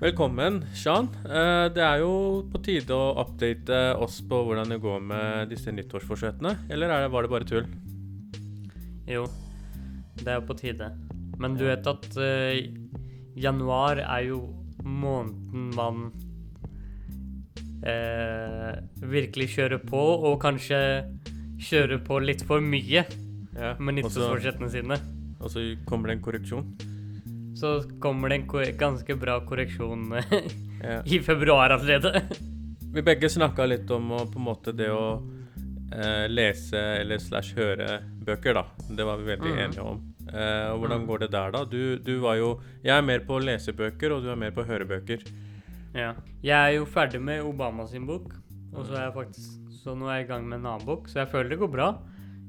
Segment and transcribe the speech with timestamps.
[0.00, 1.08] Velkommen, Shan.
[1.28, 2.12] Eh, Det er jo
[2.50, 6.54] på tide å update oss på hvordan det går med disse nyttårsforsettene.
[6.72, 7.66] Eller er det, var det bare tull?
[9.10, 9.26] Jo,
[10.16, 10.88] det er jo på tide.
[11.40, 12.56] Men du vet at uh,
[13.36, 14.40] januar er jo
[14.84, 16.02] måneden man
[17.84, 20.80] uh, virkelig kjører på, og kanskje
[21.60, 23.04] kjører på litt for mye
[23.52, 23.74] Ja.
[23.78, 24.96] med nyttårsforsettene sine.
[25.40, 26.72] Og så kommer det en korreksjon.
[27.60, 30.36] Så kommer det en ganske bra korreksjon eh,
[30.82, 31.02] Ja.
[31.04, 32.22] i februar allerede.
[32.94, 35.20] Vi begge snakka litt om å, på en måte det å
[35.92, 38.64] eh, lese eller slash høre bøker, da.
[38.88, 39.58] Det var vi veldig Mm.
[39.66, 40.00] enige om.
[40.30, 41.06] Eh, hvordan Mm.
[41.10, 41.64] går det der, da?
[41.64, 45.24] Du, du var jo Jeg er mer på lesebøker, og du er mer på hørebøker.
[45.94, 46.14] Ja.
[46.42, 48.32] Jeg er jo ferdig med Obama sin bok,
[48.72, 51.08] og så er jeg faktisk Så nå er jeg i gang med en annen bok,
[51.08, 51.86] så jeg føler det går bra.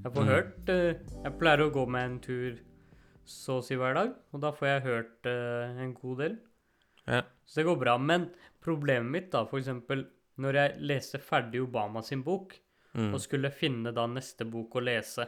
[0.04, 0.28] Jeg får Mm.
[0.30, 0.94] hørt eh,
[1.24, 2.58] Jeg pleier å gå med en tur
[3.26, 6.40] så å si hver dag, og da får jeg hørt eh, en god del.
[7.08, 7.22] Ja.
[7.46, 7.98] Så det går bra.
[7.98, 8.30] Men
[8.64, 10.06] problemet mitt, da, eksempel
[10.42, 12.58] når jeg leste ferdig Obama sin bok,
[12.92, 13.14] Mm.
[13.16, 15.24] og skulle finne da neste bok å lese,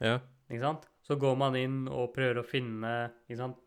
[0.00, 0.14] ja.
[0.48, 0.86] ikke sant?
[1.04, 2.92] Så går man inn og prøver å finne
[3.28, 3.58] ikke sant?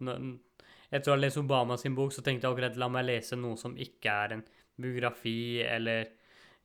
[0.90, 3.54] Etter å ha lest Obama sin bok, så tenkte jeg akkurat la meg lese noe
[3.62, 4.42] som ikke er en
[4.82, 6.10] biografi eller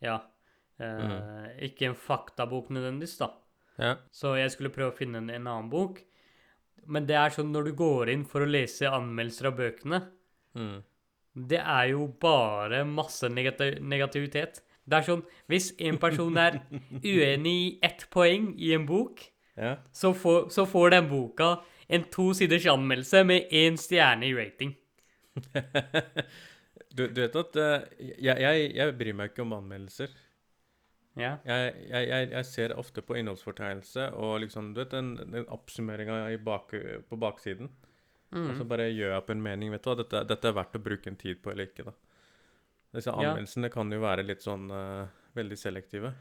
[0.01, 0.17] ja
[0.81, 3.29] eh, Ikke en faktabok nødvendigvis, da.
[3.77, 3.93] ja.
[4.11, 6.01] Så jeg skulle prøve å finne en, en annen bok.
[6.89, 10.01] Men det er sånn når du går inn for å lese anmeldelser av bøkene,
[10.57, 10.79] Mm.
[11.49, 14.63] det er jo bare masse negati negativitet.
[14.89, 16.57] Det er sånn Hvis en person er
[17.05, 19.21] uenig i ett poeng i en bok,
[19.57, 19.77] ja.
[19.93, 21.51] så får, så får den boka
[21.89, 24.75] en to siders anmeldelse med én stjerne i rating.
[26.97, 30.13] du, du vet at uh, jeg, jeg, jeg bryr meg ikke om anmeldelser.
[31.19, 31.37] Ja.
[31.45, 36.71] Jeg, jeg, jeg, ser ofte på innholdsfortegnelse og liksom, du vet, den, den oppsummeringa bak,
[37.09, 37.69] på baksiden.
[38.31, 38.69] Og så Mm.
[38.69, 39.71] bare gjør jeg opp en mening.
[39.73, 41.85] Vet du hva, dette, dette er verdt å bruke en tid på eller ikke.
[41.89, 41.93] da.
[42.95, 43.17] Disse Ja.
[43.17, 46.15] anmeldelsene kan jo være litt sånn uh, veldig selektive.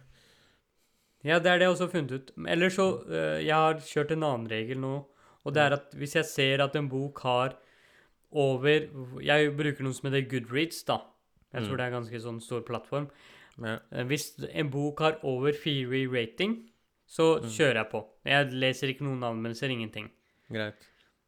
[1.25, 2.31] ja, det er det jeg også har funnet ut.
[2.47, 5.05] Eller så uh, Jeg har kjørt en annen regel nå,
[5.45, 7.55] og det er at hvis jeg ser at en bok har
[8.31, 8.87] over
[9.23, 11.01] Jeg bruker noe som heter Goodreads, da.
[11.53, 11.67] Jeg Mm.
[11.67, 13.09] tror det er en ganske sånn stor plattform.
[13.63, 13.79] Ja.
[13.91, 16.69] Eh, Hvis en bok har over fire i rating,
[17.07, 17.47] så Mm.
[17.49, 18.05] kjører jeg på.
[18.25, 20.09] Jeg leser ikke noen anmeldelser, ingenting.
[20.51, 20.75] Greit.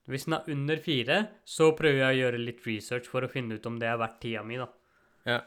[0.07, 3.53] Hvis den er under fire, så prøver jeg å gjøre litt research for å finne
[3.55, 4.67] ut om det er verdt tida mi, da.
[5.25, 5.41] Ja.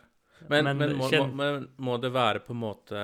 [0.48, 3.03] Men, men, Men må, må, kjenn- men må det være på en måte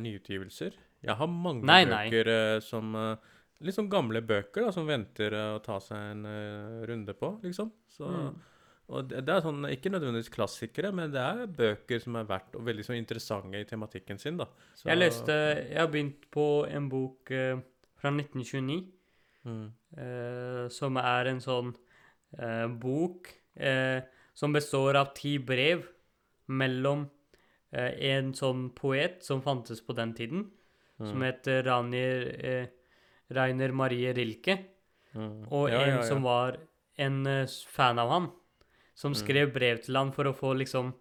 [0.00, 0.72] nyutgivelser?
[1.04, 2.60] Jeg har mange Nei, bøker nei.
[2.60, 3.16] som eh,
[3.60, 7.40] Litt sånn gamle bøker da, som venter eh, å ta seg en eh, runde på,
[7.42, 7.72] liksom.
[7.90, 8.36] Så, Mm.
[8.88, 12.56] Og det, det er sånn, Ikke nødvendigvis klassikere, men det er bøker som er verdt
[12.56, 14.38] og veldig så interessante i tematikken sin.
[14.40, 14.46] da.
[14.74, 17.60] Så, Jeg leste Jeg har begynt på en bok eh,
[17.98, 18.78] fra 1929,
[19.44, 19.66] mm,
[19.98, 21.74] eh, som er en sånn
[22.38, 23.28] eh, bok
[23.58, 24.00] eh,
[24.38, 25.84] som består av ti brev
[26.48, 27.04] mellom
[27.74, 30.48] eh, en sånn poet som fantes på den tiden,
[30.98, 32.70] som het Ranier, eh,
[33.30, 34.56] Rainer Marie Rilke.
[35.12, 35.44] mm.
[35.52, 36.02] Og Ja, en ja, ja.
[36.08, 36.56] som var
[36.98, 38.30] en fan av han,
[38.98, 39.20] som Mm.
[39.20, 40.92] skrev brev til han for å få liksom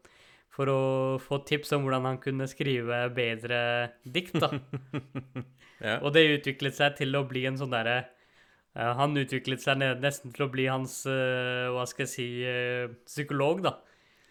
[0.58, 3.58] For å få tips om hvordan han kunne skrive bedre
[4.10, 4.48] dikt, da.
[5.86, 6.00] ja.
[6.02, 7.98] Og det utviklet seg til å bli en sånn derre
[8.74, 12.88] uh, Han utviklet seg nesten til å bli hans uh, Hva skal jeg si uh,
[13.06, 13.76] psykolog, da.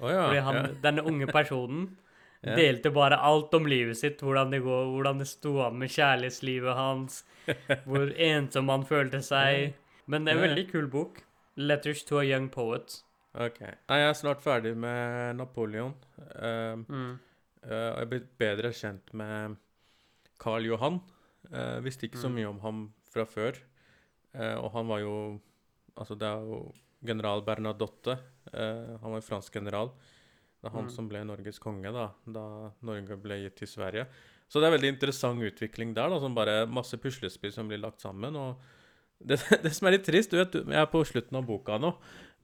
[0.01, 0.75] Oh, ja, Fordi han, ja.
[0.89, 1.87] denne unge personen
[2.47, 2.53] Ja.
[2.55, 6.77] delte bare alt om livet sitt, hvordan det går, hvordan det sto an med kjærlighetslivet
[6.79, 7.23] hans,
[7.89, 9.73] hvor ensom han følte seg.
[10.07, 11.23] Men det er en veldig kul bok.
[11.57, 13.01] 'Letters to a Young Poet'.
[13.37, 13.59] Ok.
[13.61, 15.93] Nei, jeg er snart ferdig med Napoleon.
[16.35, 17.19] Uh, Mm.
[17.65, 19.57] uh, jeg er blitt bedre kjent med
[20.41, 21.01] Karl Johan.
[21.53, 22.35] Uh, visste ikke så Mm.
[22.35, 23.57] mye om ham fra før.
[24.35, 25.41] Eh, og han var jo
[25.99, 28.19] Altså, det er jo general Bernadotte.
[28.53, 29.89] han var jo fransk general.
[30.61, 30.91] Det er han Mm.
[30.91, 34.07] som ble Norges konge da, da Norge ble gitt til Sverige.
[34.47, 36.11] Så det er veldig interessant utvikling der.
[36.11, 38.37] da, som bare Masse puslespill som blir lagt sammen.
[38.37, 38.57] og
[39.25, 41.97] det, det som er litt trist, du vet, jeg er på slutten av boka nå.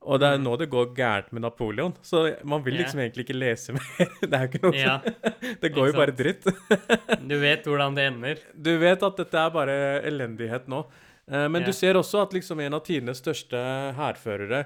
[0.05, 1.93] Og det er nå det går gærent med Napoleon.
[2.03, 4.13] Så man vil liksom liksom egentlig ikke lese mer.
[4.31, 4.97] Det er jo ikke noe Ja,
[5.63, 6.47] det går jo bare dritt.
[7.31, 8.41] du vet hvordan det ender.
[8.55, 9.77] Du vet at dette er bare
[10.09, 10.83] elendighet nå.
[11.31, 11.69] Eh, men yeah.
[11.69, 13.61] du ser også at liksom en av tidenes største
[13.99, 14.65] hærførere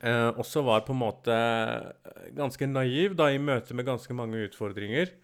[0.00, 4.46] eh, også var på en måte eh, ganske naiv da i møte med ganske mange
[4.48, 5.12] utfordringer.
[5.12, 5.20] Eh,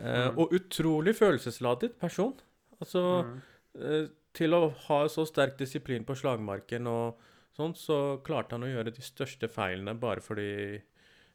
[0.00, 0.38] Mm.
[0.38, 2.34] Og utrolig følelsesladet person.
[2.80, 3.40] Altså Mm.
[3.82, 7.16] eh, Til å ha så sterk disiplin på slagmarken og
[7.56, 10.80] sånn, så klarte han å gjøre de største feilene bare fordi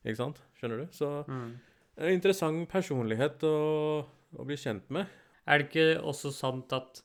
[0.05, 0.41] Ikke sant?
[0.59, 0.85] Skjønner du?
[0.93, 1.55] Så Mm.
[1.97, 4.05] en interessant personlighet å,
[4.37, 5.07] å bli kjent med.
[5.47, 7.01] Er det ikke også sant at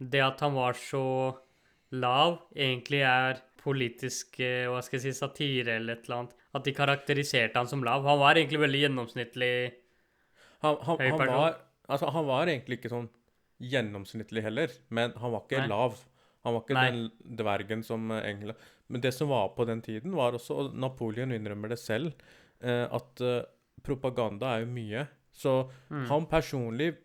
[0.00, 1.36] det at han var så
[1.92, 6.34] lav, egentlig er politisk eh, hva skal jeg si, satire eller et eller annet.
[6.56, 8.06] At de karakteriserte han som lav.
[8.08, 9.52] Han var egentlig veldig gjennomsnittlig.
[10.64, 11.58] Han, han, Høy han, var,
[11.88, 13.08] altså, han var egentlig ikke sånn
[13.58, 15.70] gjennomsnittlig heller, men han var ikke Nei.
[15.70, 15.98] lav.
[16.48, 16.86] Han var ikke Nei.
[16.90, 20.74] den dvergen som eh, England Men det som var på den tiden, var også Og
[20.80, 22.14] Napoleon innrømmer det selv,
[22.64, 23.42] eh, at eh,
[23.84, 25.06] propaganda er jo mye.
[25.38, 25.52] Så
[25.92, 26.06] Mm.
[26.08, 26.96] han personlig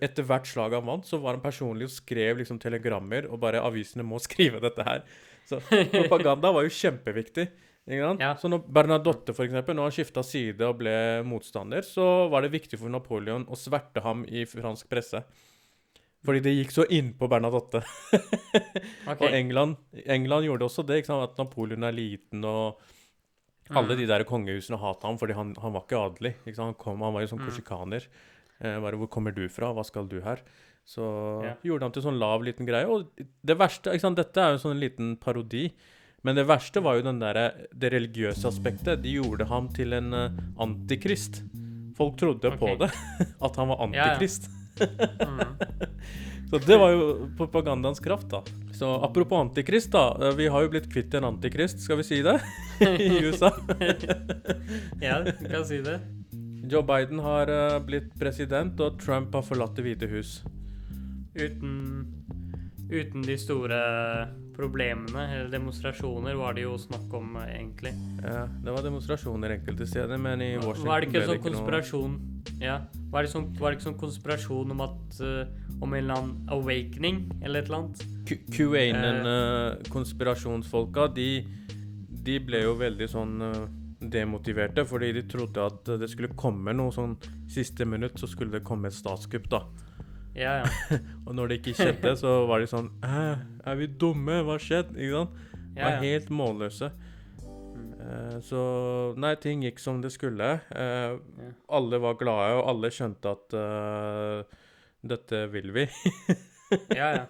[0.00, 3.58] etter hvert slag han vant, så var han personlig og skrev liksom telegrammer, og bare
[3.66, 5.02] avisene må skrive dette her.
[5.44, 5.58] Så
[5.90, 7.48] propaganda var jo kjempeviktig.
[7.82, 8.12] Ikke?
[8.22, 8.28] Ja.
[8.38, 10.92] Så når Bernadotte, for eksempel, når han skifta side og ble
[11.26, 15.24] motstander, så var det viktig for Napoleon å sverte ham i fransk presse.
[16.22, 17.80] Fordi det gikk så innpå Bernadotte.
[19.10, 19.26] okay.
[19.26, 19.76] Og England,
[20.06, 21.24] England gjorde også det, ikke sant?
[21.30, 22.78] at Napoleon er liten, og
[23.72, 23.98] alle Mm.
[24.02, 26.34] de der kongehusene hata ham fordi han, han var ikke adelig.
[26.44, 26.60] Ikke?
[26.60, 27.48] Han, kom, han var jo sånn Mm.
[27.48, 28.06] korsikaner.
[28.60, 29.72] Eh, bare 'Hvor kommer du fra?
[29.72, 30.42] Hva skal du her?'
[30.84, 31.02] Så
[31.42, 31.56] yeah.
[31.64, 32.86] gjorde han til sånn lav, liten greie.
[32.86, 33.06] Og
[33.46, 34.16] det verste ikke sant?
[34.18, 35.72] Dette er jo en sånn liten parodi.
[36.24, 39.02] Men det verste var jo den der, det religiøse aspektet.
[39.02, 41.42] De gjorde ham til en eh, antikrist.
[41.96, 42.90] Folk trodde på det,
[43.46, 44.18] at han var Ja, ja.
[44.82, 45.56] Mm.
[46.52, 48.42] Så det var jo propagandaens kraft, da.
[48.76, 50.32] Så apropos antikrist, da.
[50.36, 52.34] Vi har jo blitt kvitt en antikrist, skal vi si det?
[52.80, 53.54] I USA.
[55.00, 55.96] Ja, du kan si det.
[56.68, 60.42] Joe Biden har eh, blitt president, og Trump har forlatt Det hvite hus.
[61.32, 61.72] Uten,
[62.92, 63.80] uten de store
[64.56, 67.92] problemene, eller demonstrasjoner, var det jo snakk om, eh, egentlig.
[68.22, 71.62] Ja, det var demonstrasjoner enkelte steder, men i Washington Var det ikke sånn ikke noe
[72.62, 72.76] Ja,
[73.10, 75.44] var det, sånn, var det ikke sånn konspirasjon om at uh,
[75.82, 77.98] Om en eller annen awakening, eller et eller annet?
[78.54, 81.30] QAnon-konspirasjonsfolka, de,
[82.22, 83.66] de ble jo veldig sånn uh,
[84.02, 87.16] demotiverte, fordi de trodde at det skulle komme noe sånn
[87.50, 89.62] siste minutt, så skulle det komme et statskupp, da.
[90.34, 90.98] Ja, ja.
[91.26, 94.40] Og når det ikke skjedde, så var de sånn er vi dumme?
[94.42, 94.94] Hva har skjedd?
[94.96, 95.40] Ikke sant?
[95.76, 96.88] ja, Var helt målløse.
[98.02, 98.62] Eh, så
[99.20, 100.54] Nei, ting gikk som det skulle.
[100.72, 101.52] Uh, Ja.
[101.78, 104.58] Alle var glade, og alle skjønte at uh,
[105.02, 105.86] dette vil vi.
[107.00, 107.24] ja, ja.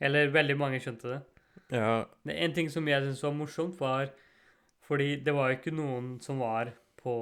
[0.00, 1.20] Eller veldig mange skjønte det.
[1.76, 2.04] ja.
[2.24, 4.10] Det En ting som jeg syntes var morsomt, var
[4.82, 7.14] Fordi det var jo ikke noen som var på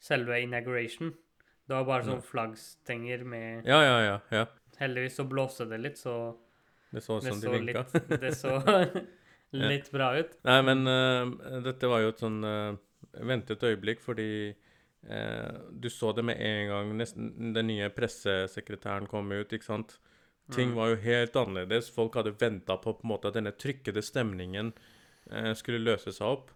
[0.00, 1.12] selve inauguration.
[1.70, 4.46] Det var bare sånn flaggstenger med ja, ja, ja, ja.
[4.80, 6.14] Heldigvis så blåste det litt, så
[6.90, 7.84] Det så ut som de vinka.
[7.92, 8.56] litt, det så
[9.54, 10.34] litt bra ut.
[10.48, 12.74] Nei, men uh, dette var jo et sånn uh,
[13.22, 19.30] ventet øyeblikk, fordi uh, du så det med en gang nesten den nye pressesekretæren kom
[19.30, 20.00] ut, ikke sant?
[20.50, 20.78] Ting Mm.
[20.80, 21.94] var jo helt annerledes.
[21.94, 24.72] Folk hadde venta på på en måte at denne trykkede stemningen
[25.54, 26.50] skulle løse seg opp.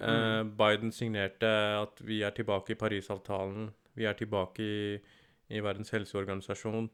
[0.00, 1.48] Eh, Biden signerte
[1.80, 3.70] at vi er tilbake i Parisavtalen.
[4.00, 4.98] Vi er tilbake i,
[5.52, 6.88] i Verdens helseorganisasjon.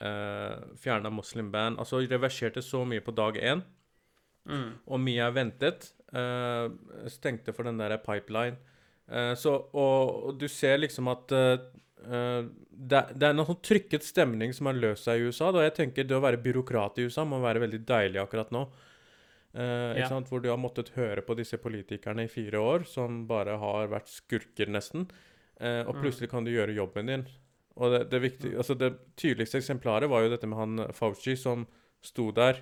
[0.00, 1.78] Uh, Fjerna muslim-band.
[1.78, 3.62] Altså reverserte så mye på dag én.
[4.48, 4.70] Mm.
[4.88, 5.92] Og mye er ventet.
[6.14, 6.72] Uh,
[7.10, 8.58] stengte for den der pipeline.
[9.10, 11.58] Uh, så, og, og du ser liksom at uh,
[12.04, 15.50] eh, det, det er noen sånn trykket stemning som har løst seg i USA.
[15.54, 18.66] Da jeg tenker Det å være byråkrat i USA må være veldig deilig akkurat nå.
[19.54, 20.08] Eh, Ja.
[20.08, 20.28] sant?
[20.28, 24.10] Hvor du har måttet høre på disse politikerne i fire år, som bare har vært
[24.10, 25.06] skurker, nesten.
[25.60, 26.00] Eh, og Mm.
[26.02, 27.26] plutselig kan du gjøre jobben din.
[27.76, 31.66] Og det, det, viktige, altså det tydeligste eksemplaret var jo dette med han Fauci som
[32.02, 32.60] sto der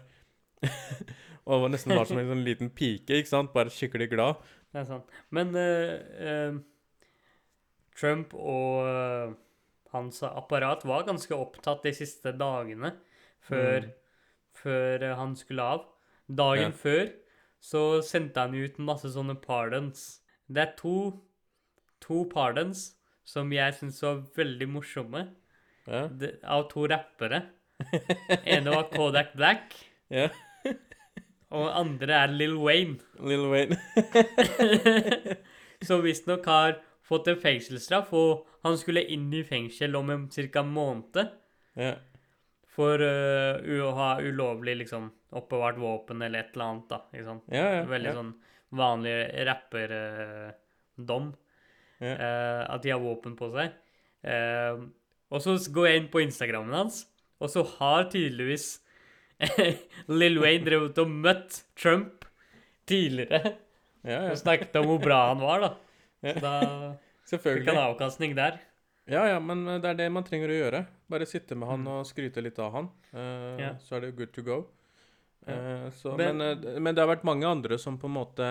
[1.46, 3.52] og var nesten var som en sånn liten pike, ikke sant?
[3.52, 4.36] Bare skikkelig glad.
[4.72, 5.04] Det er sant.
[5.30, 6.60] Men uh, uh,
[7.98, 9.32] Trump og eh,
[9.92, 12.94] hans apparat var ganske opptatt de siste dagene
[13.44, 13.92] før, Mm.
[14.62, 15.84] før eh, han skulle av.
[16.28, 16.78] Dagen Ja.
[16.78, 17.12] før
[17.60, 20.20] så sendte han ut masse sånne pardons.
[20.48, 21.20] Det er to,
[22.02, 22.90] to pardons
[23.28, 25.28] som jeg syns var veldig morsomme,
[25.86, 26.06] Ja.
[26.08, 27.42] de, av to rappere.
[28.46, 29.74] ene var Kodak Black,
[30.10, 30.28] ja.
[31.50, 32.98] og andre er Lill Wayne.
[33.18, 33.78] Lil Wayne.
[35.86, 40.62] som visstnok har fått en fengselsstraff, og han skulle inn i fengsel om en ca.
[40.62, 41.18] måned
[41.74, 41.96] ja.
[42.70, 46.88] for uh, å ha ulovlig liksom, oppbevart våpen eller et eller annet.
[46.92, 47.44] da, ikke sant?
[47.50, 47.84] Ja, ja.
[47.90, 48.34] Veldig sånn
[48.72, 49.16] vanlig
[49.48, 51.32] rapperdom.
[52.02, 52.12] Ja.
[52.18, 53.72] eh, at de har våpen på seg.
[54.26, 54.88] Uh,
[55.32, 57.04] og så går jeg inn på Instagrammen hans,
[57.42, 58.66] og så har tydeligvis
[60.20, 62.26] Lill Wayne drevet og møtt Trump
[62.86, 63.54] tidligere
[64.02, 65.72] ja, og snakket om hvor bra han var, da.
[66.22, 66.52] Så Da
[67.32, 67.62] Selvfølgelig.
[67.64, 68.58] fikk han avkastning der.
[69.10, 70.80] Ja, ja, men eh, det er det man trenger å gjøre.
[71.10, 72.90] Bare sitte med han og skryte litt av han.
[73.14, 73.72] Uh, Ja.
[73.82, 74.60] Så er det good to go.
[75.46, 78.50] Eh, så, Men- men, men det har vært mange andre som på en måte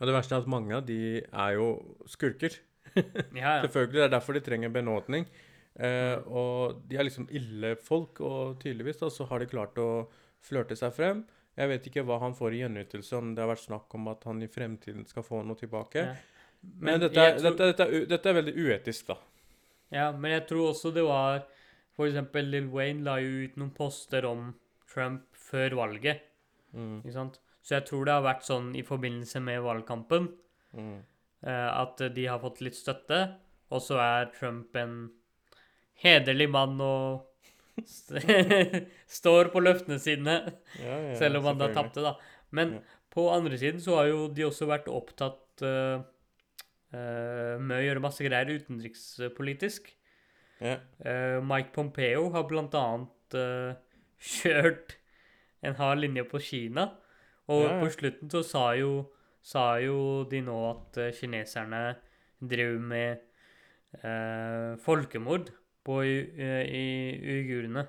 [0.00, 1.68] Og det verste er at mange av de er jo
[2.10, 2.56] skurker.
[2.96, 3.62] Ja, ja.
[3.64, 5.26] Selvfølgelig, Det er derfor de trenger benådning.
[5.76, 10.06] Eh, og de er liksom ille folk, og tydeligvis da, så har de klart å
[10.46, 11.24] flørte seg frem.
[11.56, 14.24] Jeg vet ikke hva han får i gjenytelse, om det har vært snakk om at
[14.28, 16.04] han i fremtiden skal få noe tilbake.
[16.04, 16.14] Ja.
[16.80, 19.16] Men, dette, er, tror- dette, dette, er, dette er veldig uetisk, da.
[19.94, 21.44] Ja, men jeg tror også det var
[21.94, 24.48] For eksempel Lill Wayne la jo ut noen poster om
[24.92, 26.24] Trump før valget,
[26.76, 27.38] Mm, ikke sant?
[27.66, 30.28] Så jeg tror det har vært sånn i forbindelse med valgkampen
[30.76, 30.98] mm.
[31.42, 33.18] eh, at de har fått litt støtte,
[33.74, 35.00] og så er Trump en
[35.98, 37.24] hederlig mann og
[39.18, 40.36] står på løftene sine,
[40.78, 42.14] Ja, ja, selv om han da tapte, da.
[42.54, 42.82] Men Ja.
[43.10, 46.04] på andre siden så har jo de også vært opptatt uh,
[46.94, 49.90] uh, med å gjøre masse greier utenrikspolitisk.
[50.62, 50.78] Ja.
[51.04, 53.34] Eh, Mike Pompeo har blant annet
[54.38, 54.94] kjørt
[55.60, 56.86] en hard linje på Kina.
[57.48, 57.80] Og Ja, ja.
[57.84, 59.06] på slutten så sa jo,
[59.42, 61.96] sa jo de nå at eh, kineserne
[62.42, 63.20] drev med
[64.02, 65.50] eh, folkemord
[65.86, 66.86] på u- eh, i
[67.22, 67.86] uigurene.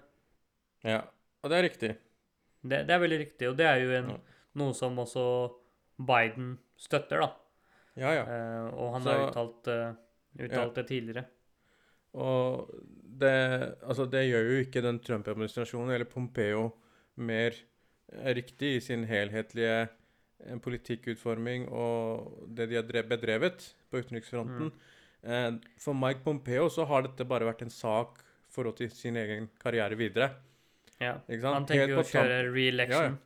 [0.84, 1.02] ja.
[1.44, 1.90] Og det er riktig.
[2.68, 4.18] Det, det er veldig riktig, og det er jo en, Ja.
[4.56, 5.54] noe som også
[6.00, 7.30] Biden støtter, da.
[7.96, 8.24] Ja, ja.
[8.26, 9.94] Eh, og han Så- har uttalt, uh,
[10.44, 11.26] uttalt det tidligere.
[12.14, 12.70] Og
[13.20, 16.74] det, altså det gjør jo ikke den Trump-administrasjonen eller Pompeo
[17.18, 17.52] mer
[18.38, 24.72] riktig i sin helhetlige eh, politikkutforming og det de har bedrevet på utenriksfronten.
[25.26, 25.58] Mm.
[25.82, 28.22] For Mike Pompeo så har dette bare vært en sak
[28.54, 30.30] forhold til sin egen karriere videre.
[31.02, 31.18] Ja.
[31.44, 33.18] Han tenker jo å kjøre re-election.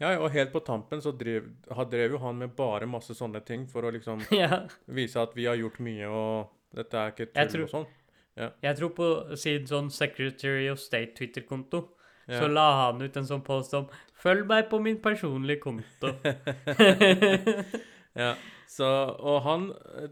[0.00, 1.46] Ja, ja, og helt på tampen så drev,
[1.90, 4.64] drev jo han med bare masse sånne ting for å liksom Ja.
[4.90, 7.92] vise at vi har gjort mye, og dette er ikke tull tror- og sånn.
[8.34, 9.08] Jeg tror på
[9.38, 11.84] sin sånn Secretary of State Twitter-konto,
[12.26, 12.40] Ja.
[12.40, 13.88] så la han ut en sånn post om
[14.24, 16.14] 'Følg meg på min personlige konto'.
[18.14, 18.36] Ja,
[18.70, 18.86] så,
[19.18, 20.10] og han, eh,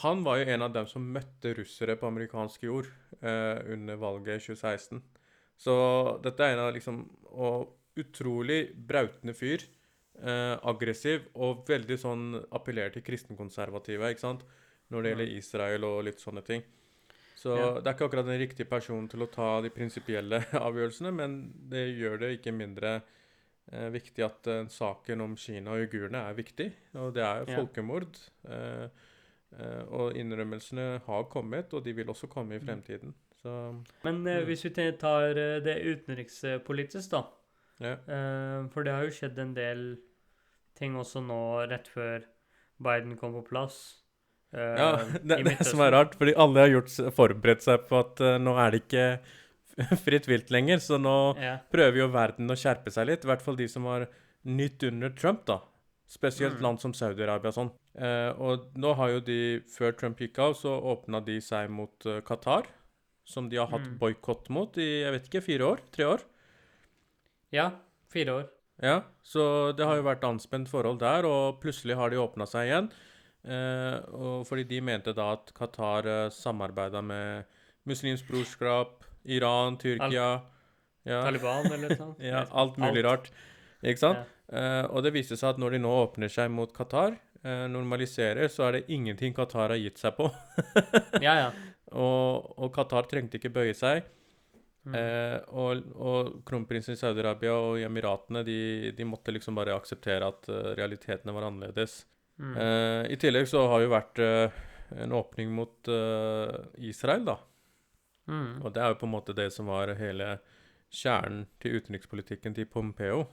[0.00, 2.88] han var jo en av dem som møtte russere på amerikansk jord
[3.20, 5.02] eh, under valget i 2016.
[5.60, 5.74] Så
[6.24, 7.68] dette er en av liksom Og
[7.98, 9.62] utrolig brautende fyr.
[10.14, 14.44] Eh, aggressiv og veldig sånn appellerer til kristenkonservative, ikke sant?
[14.90, 16.62] Når det gjelder Israel og litt sånne ting.
[17.44, 17.72] Så Ja.
[17.80, 21.82] det er ikke akkurat den riktige personen til å ta de prinsipielle avgjørelsene, men det
[21.98, 23.02] gjør det ikke mindre
[23.72, 26.70] eh, viktig at eh, saken om Kina og uigurene er viktig.
[27.00, 27.58] Og det er jo Ja.
[27.60, 28.16] folkemord.
[28.48, 28.88] Eh,
[29.58, 32.66] eh, og innrømmelsene har kommet, og de vil også komme i Mm.
[32.66, 33.14] fremtiden.
[33.42, 33.54] Så
[34.04, 34.46] Men eh, Mm.
[34.46, 37.22] hvis vi tar det utenrikspolitisk, da.
[37.80, 37.96] ja.
[38.72, 39.96] for det har jo skjedd en del
[40.76, 42.24] ting også nå rett før
[42.82, 44.00] Biden kom på plass.
[44.54, 44.88] Eh, ja
[45.22, 48.54] det, det som er rart, fordi alle har gjort, forberedt seg på at eh, nå
[48.62, 49.06] er det ikke
[50.06, 51.56] fritt vilt lenger, så nå Ja.
[51.72, 53.24] prøver jo verden å skjerpe seg litt.
[53.26, 54.06] I hvert fall de som har
[54.46, 55.60] nytt under Trump, da.
[56.14, 56.62] Spesielt Mm.
[56.62, 57.70] land som Saudi-Arabia og sånn.
[57.98, 59.38] Eh, og nå har jo de,
[59.72, 62.66] før Trump gikk av, så åpna de seg mot uh, Qatar.
[63.26, 63.98] Som de har hatt Mm.
[63.98, 65.80] boikott mot i jeg vet ikke, fire år?
[65.90, 66.20] Tre år?
[67.54, 67.70] ja,
[68.12, 68.44] fire år.
[68.82, 72.68] Ja, så det har jo vært anspent forhold der, og plutselig har de åpna seg
[72.68, 72.88] igjen.
[73.44, 77.44] Eh, og fordi de mente da at Qatar eh, samarbeida med
[77.84, 80.28] Muslimsk brorskap, Iran, Tyrkia
[81.04, 83.28] ja, Taliban eller noe ja, alt mulig rart.
[83.84, 84.24] Ikke sant?
[84.24, 84.56] Ja.
[84.56, 88.48] Eh, og det viste seg at når de nå åpner seg mot Qatar, eh, normaliserer,
[88.52, 90.30] så er det ingenting Qatar har gitt seg på.
[91.24, 91.48] Ja, ja.
[91.94, 94.08] Og, og Qatar trengte ikke bøye seg.
[94.84, 94.96] Mm.
[94.98, 98.58] Eh, og, og kronprinsen i Saudi-Arabia og Emiratene de,
[98.96, 102.02] de måtte liksom bare akseptere at uh, realitetene var annerledes.
[102.38, 102.56] Mm.
[102.56, 104.62] Eh, I tillegg så har det jo vært uh,
[105.04, 106.50] en åpning mot uh,
[106.82, 107.38] Israel, da.
[108.26, 108.64] Mm.
[108.64, 110.38] Og det er jo på en måte det som var hele
[110.94, 113.24] kjernen til utenrikspolitikken til Pompeo.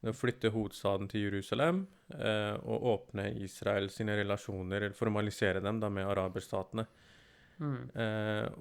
[0.00, 1.82] Å flytte hovedstaden til Jerusalem
[2.64, 6.86] og åpne Israel sine relasjoner, eller formalisere dem da med araberstatene.
[7.60, 7.82] Mm.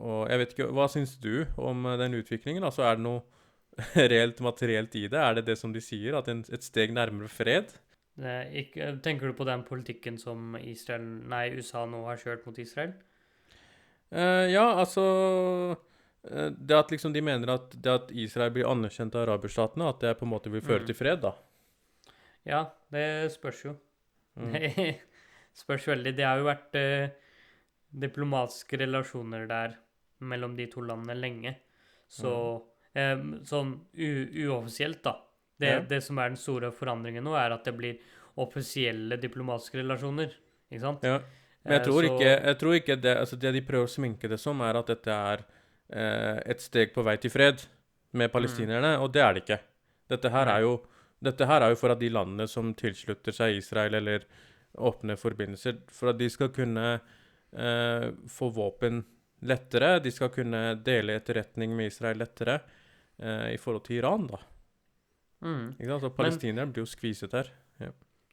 [0.04, 2.68] Og jeg vet ikke, Hva syns du om den utviklingen?
[2.68, 3.24] Altså, Er det noe
[4.12, 5.20] reelt materielt i det?
[5.20, 7.72] Er det det som de sier, at en, et steg nærmere fred?
[8.60, 12.94] Ikke, tenker du på den politikken som Israel, nei, USA nå har kjørt mot Israel?
[14.12, 15.04] Eh, ja, altså
[16.26, 20.00] eh, Det at liksom de mener at det at Israel blir anerkjent av araberstatene, at
[20.02, 20.88] det på en måte vil føre Mm.
[20.90, 21.34] til fred, da.
[22.46, 23.76] Ja, det spørs jo.
[24.36, 24.52] Mm.
[25.60, 26.16] Det spørs veldig.
[26.16, 27.10] Det har jo vært eh,
[27.92, 29.74] diplomatiske relasjoner der
[30.22, 31.56] mellom de to landene lenge.
[32.08, 32.32] Så
[32.96, 35.18] eh, sånn uoffisielt, da.
[35.60, 35.80] Det, Ja.
[35.82, 37.98] det som er den store forandringen nå, er at det blir
[38.38, 40.32] offisielle diplomatiske relasjoner.
[40.72, 41.04] Ikke sant?
[41.04, 41.20] Ja.
[41.66, 43.90] Men jeg Eh, tror, så- ikke, jeg tror ikke det altså Det de prøver å
[43.90, 45.44] sminke det som, er at dette er
[45.92, 47.66] eh, et steg på vei til fred
[48.14, 49.60] med palestinerne, og det er det ikke.
[50.10, 50.82] Dette her er jo
[51.22, 54.24] dette her er jo for at de landene som tilslutter seg Israel eller
[54.78, 57.02] åpne forbindelser, for at de skal kunne
[57.58, 59.04] eh, få våpen
[59.44, 62.62] lettere, de skal kunne dele etterretning med Israel lettere
[63.20, 64.38] eh, i forhold til Iran, da.
[65.42, 65.70] Mm.
[65.80, 66.02] Ikke sant?
[66.04, 67.50] Så palestinerne blir jo skviset her.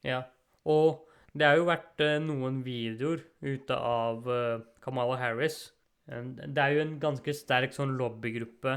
[0.04, 0.22] Ja.
[0.66, 5.72] Og det har jo vært eh, noen videoer ute av eh, Kamala Harris.
[6.06, 8.76] Det er jo en ganske sterk sånn lobbygruppe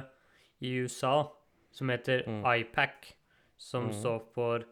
[0.65, 1.27] i USA
[1.71, 2.41] som heter Mm.
[2.45, 3.13] IPAC,
[3.57, 3.93] som Mm.
[3.93, 4.65] står for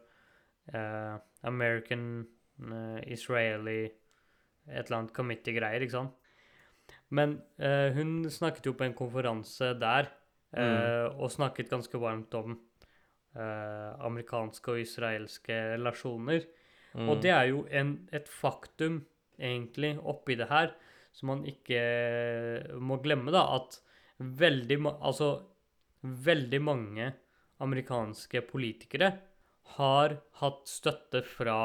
[0.74, 2.26] eh, American
[2.60, 3.84] eh, Israeli
[4.68, 6.14] et eller annet committee-greier, ikke sant?
[7.10, 10.08] Men eh, hun snakket jo på en konferanse der,
[10.52, 12.58] eh, og snakket ganske varmt om
[13.36, 16.46] eh, amerikanske og israelske relasjoner.
[16.94, 17.08] Mm.
[17.08, 19.02] Og det er jo en, et faktum,
[19.38, 20.72] egentlig, oppi det her,
[21.12, 21.80] som man ikke
[22.80, 23.80] må glemme, da, at
[24.18, 25.32] veldig, altså,
[26.02, 27.12] veldig mange
[27.62, 29.12] amerikanske politikere
[29.76, 31.58] har hatt støtte fra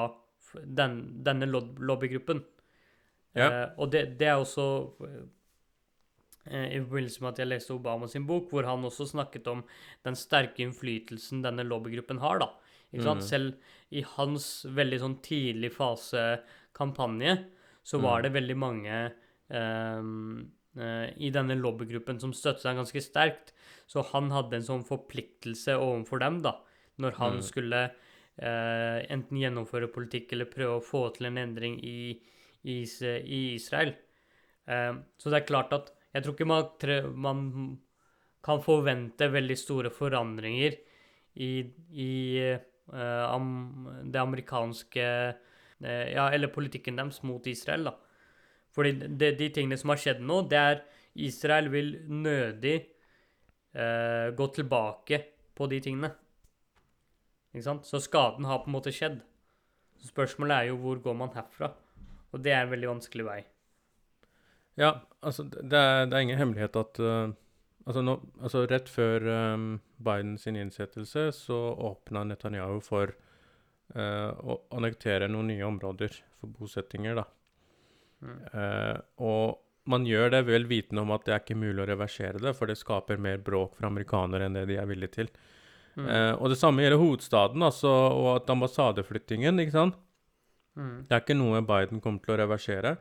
[0.53, 2.43] den, denne lobbygruppen.
[3.33, 3.47] Ja.
[3.47, 4.65] Eh, og det, det er også
[5.07, 5.21] eh,
[6.45, 9.63] i forbindelse med at jeg leste Obama sin bok, hvor han også snakket om
[10.03, 12.49] den sterke innflytelsen denne lobbygruppen har, da.
[12.93, 13.21] Mm.
[13.25, 13.53] Selv
[13.91, 16.41] i hans veldig sånn tidlig fase
[16.75, 17.45] kampanje,
[17.83, 18.23] så var Mm.
[18.23, 19.13] det veldig mange
[19.49, 23.51] ehm, eh, i denne lobbygruppen som støttet seg ganske sterkt.
[23.87, 26.55] Så han hadde en sånn forpliktelse overfor dem, da,
[26.97, 27.41] når han Mm.
[27.43, 27.91] skulle
[28.39, 32.19] eh, enten gjennomføre politikk eller prøve å få til en endring i,
[32.65, 33.93] i, i Israel.
[34.67, 37.41] Eh, så det er klart at jeg tror ikke man, tre- man
[38.43, 40.75] kan forvente veldig store forandringer
[41.41, 41.51] i,
[41.89, 42.11] i
[42.93, 43.47] uh, am,
[44.05, 47.95] det amerikanske uh, Ja, eller politikken deres mot Israel, da.
[48.73, 50.83] Fordi de, de tingene som har skjedd nå, det er
[51.25, 52.75] Israel vil nødig
[53.75, 55.19] uh, gå tilbake
[55.53, 56.09] på de tingene.
[57.53, 57.85] Ikke sant?
[57.85, 59.19] Så skaden har på en måte skjedd.
[60.03, 61.69] Spørsmålet er jo hvor går man herfra?
[62.33, 63.41] Og det er en veldig vanskelig vei.
[64.81, 67.33] Ja, altså det er, det er ingen hemmelighet at uh,
[67.87, 69.67] altså, nå, altså Rett før um,
[70.03, 73.13] Biden sin innsettelse så åpna Netanyahu for
[73.95, 77.21] uh, å annektere noen nye områder for bosettinger.
[77.21, 77.27] da.
[78.23, 78.39] Mm.
[78.53, 82.39] Uh, og man gjør det vel vitende om at det er ikke mulig å reversere
[82.39, 85.33] det, for det skaper mer bråk for amerikanere enn det de er villige til.
[85.97, 86.07] Mm.
[86.07, 89.59] Uh, og det samme gjelder hovedstaden altså, og at ambassadeflyttingen.
[89.61, 89.99] ikke sant?
[90.79, 91.03] Mm.
[91.05, 92.95] Det er ikke noe Biden kommer til å reversere.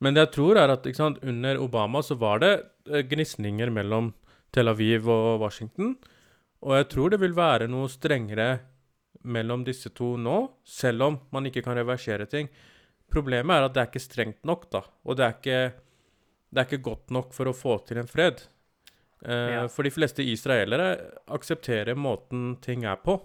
[0.00, 2.52] Men det jeg tror er at sant, under Obama så var det
[2.88, 4.12] eh, gnisninger mellom
[4.52, 5.94] Tel Aviv og Washington.
[6.64, 8.50] Og jeg tror det vil være noe strengere
[9.22, 12.48] mellom disse to nå, selv om man ikke kan reversere ting.
[13.12, 14.80] Problemet er at det er ikke strengt nok, da.
[15.04, 15.60] Og det er ikke,
[16.50, 18.40] det er ikke godt nok for å få til en fred.
[19.24, 19.66] Eh, Ja.
[19.68, 20.94] For de fleste israelere
[21.28, 23.18] aksepterer måten ting er på.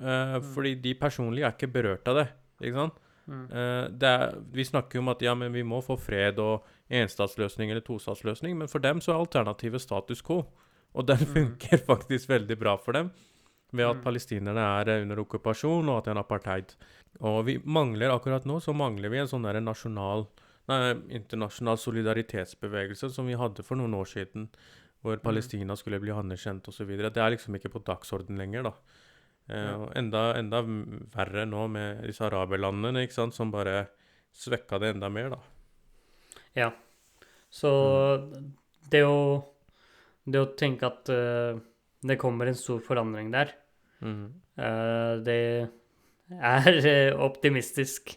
[0.00, 2.28] Eh, Fordi de personlig er ikke berørt av det.
[2.62, 3.02] Ikke sant?
[3.26, 3.46] Mm.
[3.50, 7.70] Eh, er, vi snakker jo om at ja, men vi må få fred og enstatsløsning
[7.72, 10.44] eller tostatsløsning, men for dem så er alternativet status quo.
[10.94, 11.56] Og den Mm.
[11.90, 13.10] faktisk veldig bra for dem,
[13.72, 14.02] ved at Mm.
[14.04, 16.74] palestinerne er eh, under okkupasjon og at det er en apartheid.
[17.20, 20.26] Og vi mangler akkurat nå så mangler vi en sånn der nasjonal
[20.68, 24.48] nei, internasjonal solidaritetsbevegelse som vi hadde for noen år siden,
[25.02, 26.88] hvor Palestina skulle bli anerkjent osv.
[26.96, 28.72] Det er liksom ikke på dagsorden lenger, da.
[29.48, 30.62] Eh, og enda, enda
[31.14, 33.84] verre nå med disse araberlandene, ikke sant, som bare
[34.34, 35.38] svekka det enda mer, da.
[36.56, 36.70] Ja.
[37.50, 37.70] Så
[38.90, 39.44] det å
[40.26, 41.54] Det å tenke at uh,
[42.02, 43.52] det kommer en stor forandring der,
[44.02, 44.32] Mm.
[44.58, 45.68] uh, det
[46.34, 48.10] er optimistisk.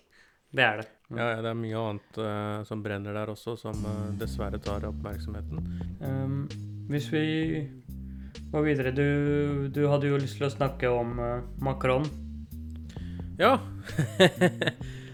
[0.49, 0.87] Det er det.
[1.13, 3.77] Ja, ja, det er mye annet uh, som brenner der også, som
[4.17, 5.61] dessverre tar oppmerksomheten.
[6.01, 6.41] Um,
[6.89, 7.69] hvis vi
[8.51, 12.07] går videre Du, du hadde jo lyst til å snakke om uh, Macron.
[13.39, 13.57] Ja.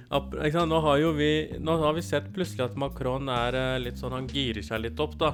[0.09, 4.13] Nå har jo vi Nå har vi sett plutselig at Macron er eh, litt sånn
[4.15, 5.33] Han girer seg litt opp, da.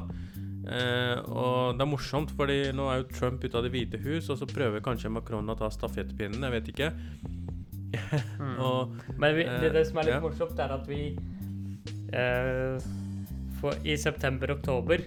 [0.61, 4.29] Eh, og det er morsomt, fordi nå er jo Trump ute av Det hvite hus,
[4.29, 6.43] og så prøver kanskje Macron å ta stafettpinnen.
[6.47, 6.91] Jeg vet ikke.
[8.39, 8.57] Mm.
[8.67, 10.21] Og Men vi, det, det som er litt ja.
[10.23, 11.01] morsomt, er at vi
[12.15, 12.91] eh,
[13.59, 15.03] for, I september-oktober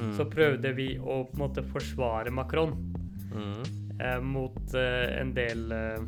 [0.00, 2.72] mm, så prøvde vi å på en måte forsvare Macron
[3.34, 6.00] mm, eh, mot eh, en del eh,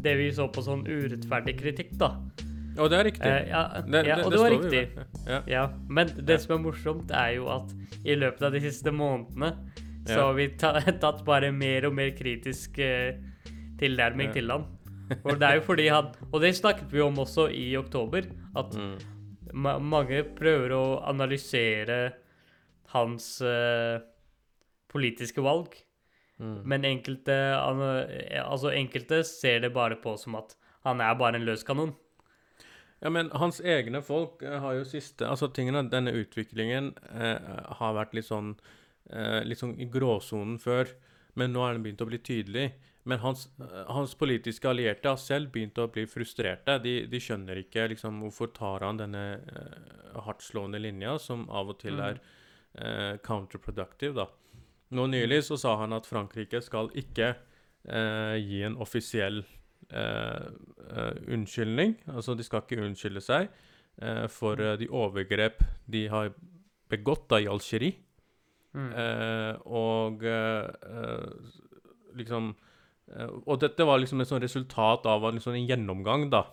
[0.00, 2.14] Det vi så på sånn urettferdig kritikk, da.
[2.80, 3.26] Og det er riktig.
[3.28, 5.06] Eh, ja, Det- ja, det- og det det var riktig.
[5.28, 5.42] Ja.
[5.46, 7.72] Ja, Men det som er morsomt, er jo at
[8.04, 9.52] i løpet av de siste månedene
[10.06, 10.48] så har vi
[11.04, 13.18] tatt bare mer og mer kritisk eh,
[13.78, 14.64] tilnærming til han.
[15.24, 18.22] Og det er jo fordi han Og det snakket vi om også i oktober,
[18.56, 18.96] at Mm,
[19.52, 22.12] ma mange prøver å analysere
[22.92, 24.00] hans uh,
[24.90, 25.74] politiske valg.
[26.38, 26.62] mm.
[26.64, 28.06] Men enkelte, ana-
[28.44, 31.94] altså enkelte ser det bare på som at han er bare en løs kanon.
[33.00, 37.38] Ja, men hans egne folk eh, har jo siste Altså, tingene, denne utviklingen eh,
[37.78, 38.50] har vært litt sånn
[39.08, 40.88] eh, Litt sånn i gråsonen før.
[41.34, 42.72] men nå er den begynt å bli tydelig.
[43.08, 46.76] Men hans, eh, hans politiske allierte har selv begynt å bli frustrerte.
[46.84, 51.78] De, de skjønner ikke liksom, hvorfor tar han denne uh, hardtslående linja, som av og
[51.80, 52.18] til Mm.
[52.78, 54.28] Eh, counterproductive, da.
[54.90, 57.28] Nå nylig så sa han at Frankrike skal ikke
[57.86, 59.44] eh, gi en offisiell
[59.90, 60.46] eh,
[60.90, 61.94] eh, unnskyldning.
[62.10, 63.46] Altså, de skal ikke unnskylde seg
[64.02, 66.32] eh, for eh, de overgrep de har
[66.90, 68.00] begått da i Algerie.
[68.74, 68.90] Mm.
[68.94, 70.20] Eh, og
[72.14, 72.52] liksom
[73.42, 76.44] Og dette var liksom et sånn resultat av en, liksom en gjennomgang, da.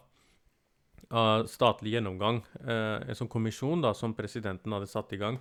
[1.13, 2.39] Av statlig gjennomgang.
[2.65, 5.37] Eh, en sånn kommisjon da, som presidenten hadde satt i gang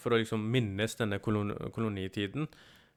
[0.00, 2.48] for å liksom minnes denne kolon kolonitiden.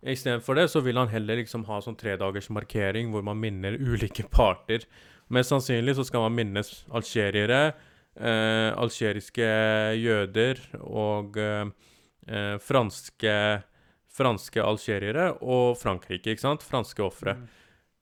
[0.02, 4.26] Istedenfor det så vil han heller liksom ha sånn tredagers markering hvor man minner ulike
[4.32, 4.86] parter.
[5.30, 7.74] Mest sannsynlig så skal man minnes algeriere,
[8.16, 9.50] eh, algeriske
[10.00, 11.68] jøder og eh,
[12.26, 13.36] eh, franske,
[14.20, 16.66] franske algeriere og Frankrike, ikke sant?
[16.66, 17.36] Franske ofre.
[17.36, 17.46] Mm.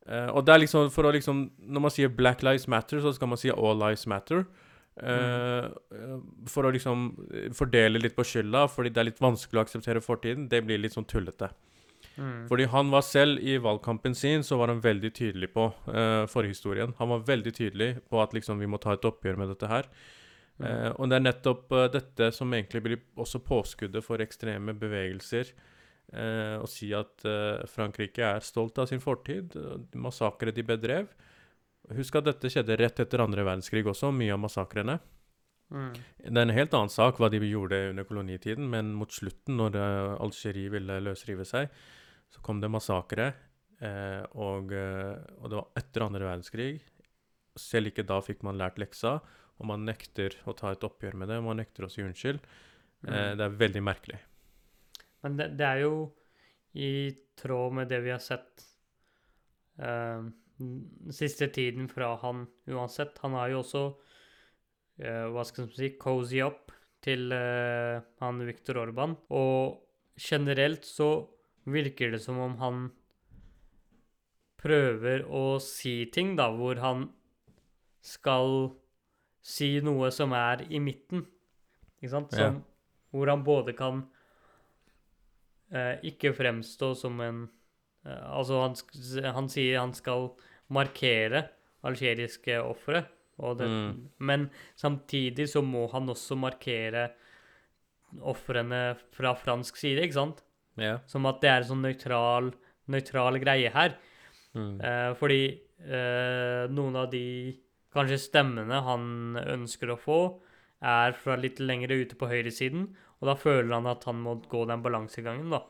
[0.08, 3.12] Eh, og det er liksom for å liksom Når man sier 'Black Lives Matter', så
[3.14, 4.46] skal man si 'All Lives Matter'.
[4.98, 5.68] Eh,
[6.50, 10.02] for å liksom eh, fordele litt på skylda, fordi det er litt vanskelig å akseptere
[10.04, 10.48] fortiden.
[10.50, 11.52] Det blir litt sånn tullete.
[12.18, 12.48] Mm.
[12.50, 16.96] Fordi han var selv i valgkampen sin, så var han veldig tydelig på uh, forhistorien.
[16.98, 19.90] Han var veldig tydelig på at liksom vi må ta et oppgjør med dette her.
[20.58, 25.54] Eh, og det er nettopp dette som egentlig blir også påskuddet for ekstreme bevegelser.
[26.08, 27.26] Å si at
[27.68, 29.52] Frankrike er stolt av sin fortid,
[30.00, 31.10] massakre de bedrev.
[31.95, 34.97] Husk at dette skjedde rett etter andre verdenskrig også, mye av massakrene.
[35.71, 35.93] Mm.
[35.95, 39.76] Det er en helt annen sak hva de gjorde under kolonitiden, men mot slutten, når
[39.80, 41.71] eh, Algerie ville løsrive seg,
[42.32, 43.30] så kom det massakre.
[43.80, 46.69] Eh, og, eh, og det var etter andre verdenskrig.
[47.58, 49.17] Selv ikke da fikk man lært leksa,
[49.58, 51.39] og man nekter å ta et oppgjør med det.
[51.43, 52.39] Man nekter å si unnskyld.
[52.41, 53.38] Eh, Mm.
[53.38, 54.19] det er veldig merkelig.
[55.21, 56.12] Men det, det er jo
[56.73, 58.63] i tråd med det vi har sett
[59.78, 60.23] eh,
[61.13, 63.20] siste tiden fra han uansett.
[63.24, 63.84] Han har jo også,
[65.04, 66.74] uh, hva skal man si, cozy up
[67.06, 69.17] til uh, han Viktor Orban.
[69.30, 69.84] Og
[70.17, 71.28] generelt så
[71.67, 72.88] virker det som om han
[74.58, 77.08] prøver å si ting, da, hvor han
[78.04, 78.72] skal
[79.48, 81.26] si noe som er i midten.
[82.00, 82.36] Ikke sant?
[82.38, 82.52] Ja.
[83.13, 84.04] Hvor han både kan
[85.72, 87.46] eh, ikke fremstå som en
[88.06, 88.76] eh, Altså, han,
[89.38, 90.30] han sier han skal
[90.74, 91.46] markere
[91.88, 93.06] algeriske ofre,
[93.38, 94.10] Mm.
[94.20, 97.12] men samtidig så må han også markere
[98.24, 100.42] ofrene fra fransk side, ikke sant?
[100.80, 100.98] Ja.
[101.10, 102.52] Som at det er en sånn nøytral,
[102.90, 103.96] nøytral greie her.
[104.56, 104.82] Mm.
[104.82, 105.42] Eh, fordi
[105.86, 107.24] eh, noen av de
[107.94, 110.20] kanskje stemmene han ønsker å få,
[110.82, 114.66] er fra litt lengre ute på høyresiden, og da føler han at han må gå
[114.70, 115.64] den balansegangen, da.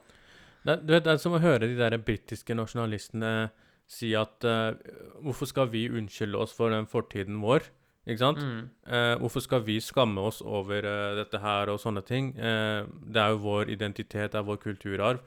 [0.68, 3.50] Det, du vet, det er som å høre de der britiske nasjonalistene
[3.88, 4.73] si at uh,
[5.23, 7.63] Hvorfor skal vi unnskylde oss for den fortiden vår?
[8.08, 8.39] Ikke sant?
[8.39, 8.69] Mm.
[8.88, 12.34] Uh, hvorfor skal vi skamme oss over uh, dette her og sånne ting?
[12.36, 15.19] Det er jo vår identitet, det er vår kulturarv.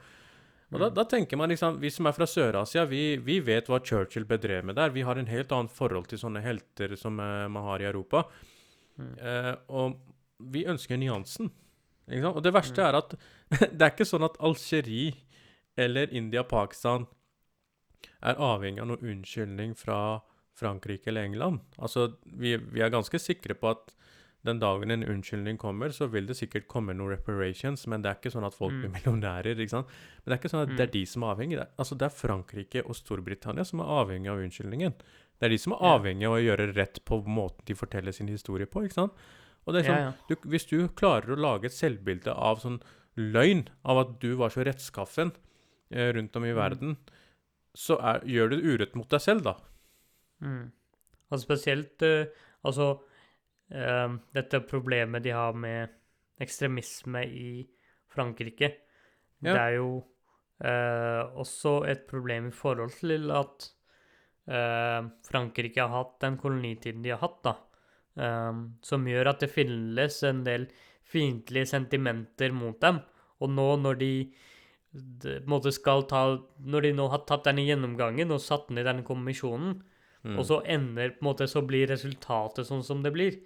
[0.71, 0.93] Og da, Mm.
[0.95, 4.63] da tenker man liksom, Vi som er fra Sør-Asia, vi, vi vet hva Churchill bedrev
[4.63, 4.89] med der.
[4.95, 8.23] Vi har en helt annet forhold til sånne helter som man har i Europa.
[8.97, 9.57] Mm.
[9.67, 9.97] Og
[10.39, 11.51] vi ønsker nyansen.
[12.07, 12.37] Ikke sant?
[12.39, 12.87] Og det verste Mm.
[12.87, 13.15] er at
[13.77, 15.13] det er ikke sånn at Algerie
[15.77, 17.05] eller India-Pakistan
[18.21, 20.21] er avhengig av noen unnskyldning fra
[20.55, 21.59] Frankrike eller England.
[21.79, 23.93] Altså, vi, vi er ganske sikre på at
[24.43, 28.15] den dagen en unnskyldning kommer, så vil det sikkert komme noen reparations, men det er
[28.17, 28.81] ikke sånn at folk Mm.
[28.81, 29.87] blir millionærer, ikke sant?
[30.25, 30.91] Men det er ikke sånn at det er Mm.
[30.95, 31.57] de som er avhengig.
[31.59, 34.93] Det altså, det er Frankrike og Storbritannia som er avhengig av unnskyldningen.
[35.39, 35.97] Det er de som er Ja.
[35.99, 39.13] avhengig av å gjøre rett på måten de forteller sin historie på, ikke sant?
[39.67, 40.13] Og det er sånn, ja.
[40.27, 42.81] du, hvis du klarer å lage et selvbilde av sånn
[43.17, 45.31] løgn, av at du var så rettskaffen
[45.91, 46.97] eh, rundt om i Mm.
[47.77, 49.55] Så er, gjør du urett mot deg selv, da.
[50.43, 50.71] Mm.
[51.31, 52.25] Og spesielt uh,
[52.67, 55.93] altså uh, dette problemet de har med
[56.41, 57.51] ekstremisme i
[58.11, 58.71] Frankrike.
[59.41, 59.53] Ja.
[59.53, 63.69] Det er jo uh, også et problem i forhold til at
[64.51, 67.57] eh, Frankrike har hatt den kolonitiden de har hatt, da.
[68.11, 70.65] Um, som gjør at det finnes en del
[71.07, 72.99] fiendtlige sentimenter mot dem.
[73.41, 74.11] Og nå når de,
[74.93, 78.69] de på en måte skal ta Når de nå har tatt denne gjennomgangen og satt
[78.75, 79.81] ned denne kommisjonen,
[80.23, 80.35] Mm.
[80.37, 83.39] og så ender på en måte Så blir resultatet sånn som det blir.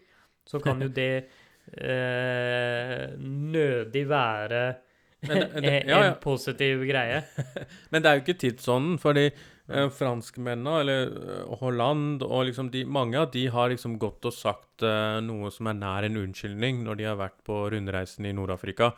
[0.46, 1.30] Så kan jo det
[1.72, 4.76] eh, nødig være
[5.22, 6.04] det- det- en, ja, ja.
[6.12, 7.24] en positiv greie.
[7.92, 9.26] Men det er jo ikke tidsånden, fordi
[9.70, 14.34] eh, franskmennene, eller eh, Holland og liksom de, Mange av de har liksom gått og
[14.34, 18.34] sagt eh, noe som er nær en unnskyldning når de har vært på rundreisen i
[18.34, 18.92] Nord-Afrika.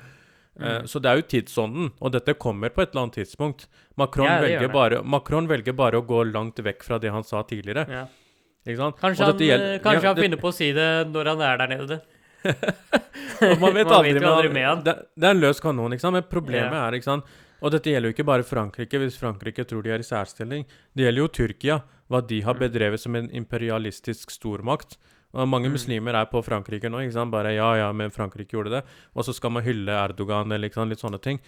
[0.59, 3.67] Eh, Så det er jo tidsånden, og dette kommer på et eller annet tidspunkt.
[3.97, 7.43] Macron, Ja, velger bare, Macron velger bare å gå langt vekk fra det han sa
[7.43, 7.85] tidligere.
[7.89, 8.05] Ja.
[8.67, 11.57] Kanskje, han, gjelder- kanskje ja, han det- finner på å si det når han er
[11.57, 12.01] der nede.
[13.59, 14.83] Man vet Man aldri, vet aldri med han.
[14.83, 16.13] Det, det er en løs kanon, ikke sant?
[16.17, 17.25] Men problemet er, ikke sant
[17.61, 20.65] Og dette gjelder jo ikke bare Frankrike, hvis Frankrike tror de er i særstilling.
[20.95, 22.59] Det gjelder jo Tyrkia, hva de har Mm.
[22.59, 24.97] bedrevet som en imperialistisk stormakt.
[25.33, 25.73] Og mange Mm.
[25.75, 27.31] muslimer er på Frankrike nå, ikke sant?
[27.31, 28.83] Bare ja, ja, men Frankrike gjorde det.
[29.15, 30.89] Og så skal man hylle Erdogan eller ikke sant?
[30.89, 31.39] litt sånne ting.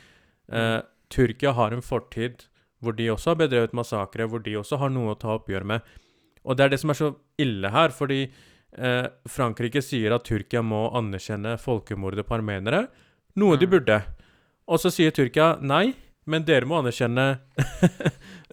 [0.51, 2.45] Eh, Tyrkia har en fortid
[2.83, 5.81] hvor de også har bedrevet massakre, hvor de også har noe å ta oppgjør med.
[6.45, 8.29] Og det er det som er så ille her, fordi
[8.77, 12.87] eh, Frankrike sier at Tyrkia må anerkjenne folkemordet på armenere,
[13.35, 13.71] noe de Mm.
[13.71, 14.03] burde.
[14.67, 15.95] Og så sier Tyrkia nei,
[16.29, 17.25] men dere må anerkjenne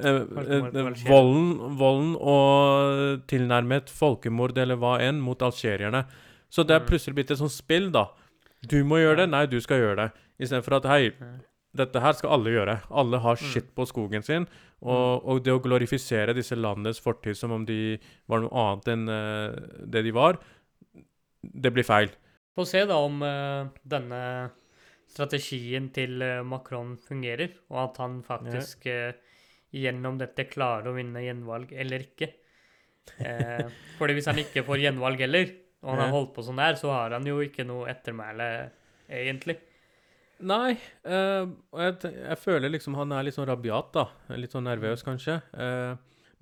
[0.00, 0.68] eh, eh,
[1.06, 6.04] volden, volden og tilnærmet folkemord eller hva enn mot algerierne.
[6.50, 6.88] Så det er Mm.
[6.90, 8.06] plutselig blitt et sånt spill, da.
[8.70, 10.08] Du må gjøre det, nei, du skal gjøre det.
[10.40, 11.12] Istedenfor at hei,
[11.76, 12.78] dette her skal alle gjøre.
[12.90, 13.48] Alle har Mm.
[13.52, 14.46] skitt på skogen sin.
[14.82, 19.08] Og, og det å glorifisere disse landenes fortid som om de var noe annet enn
[19.08, 20.38] eh, det de var,
[21.42, 22.08] det blir feil.
[22.56, 23.20] Få se da om
[23.84, 24.50] denne
[25.10, 29.14] strategien til eh, Macron fungerer, og at han faktisk eh,
[29.76, 32.32] gjennom dette klarer å vinne gjenvalg eller ikke.
[33.22, 36.76] Eh, fordi hvis han ikke får gjenvalg heller, og han har holdt på sånn der,
[36.80, 38.48] så har han jo ikke noe ettermæle,
[39.06, 39.58] egentlig.
[40.44, 40.74] Nei,
[41.08, 44.08] eh, og jeg, jeg føler liksom han er litt sånn rabiat, da.
[44.36, 45.38] Litt sånn nervøs, kanskje.
[45.56, 45.94] Eh,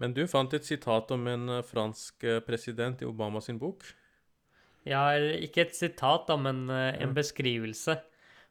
[0.03, 3.85] men du fant et sitat om en eh, fransk president i Obama sin bok.
[4.85, 7.94] Ja, ikke et sitat, da, men en beskrivelse.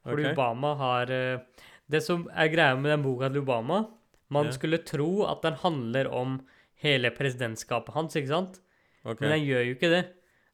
[0.03, 0.35] Fordi okay.
[0.35, 3.85] Obama har eh, Det som er greia med den boka til Obama
[4.33, 4.55] Man yeah.
[4.55, 6.41] skulle tro at den handler om
[6.83, 8.57] hele presidentskapet hans, ikke sant?
[9.03, 9.21] Okay.
[9.21, 10.01] Men den gjør jo ikke det.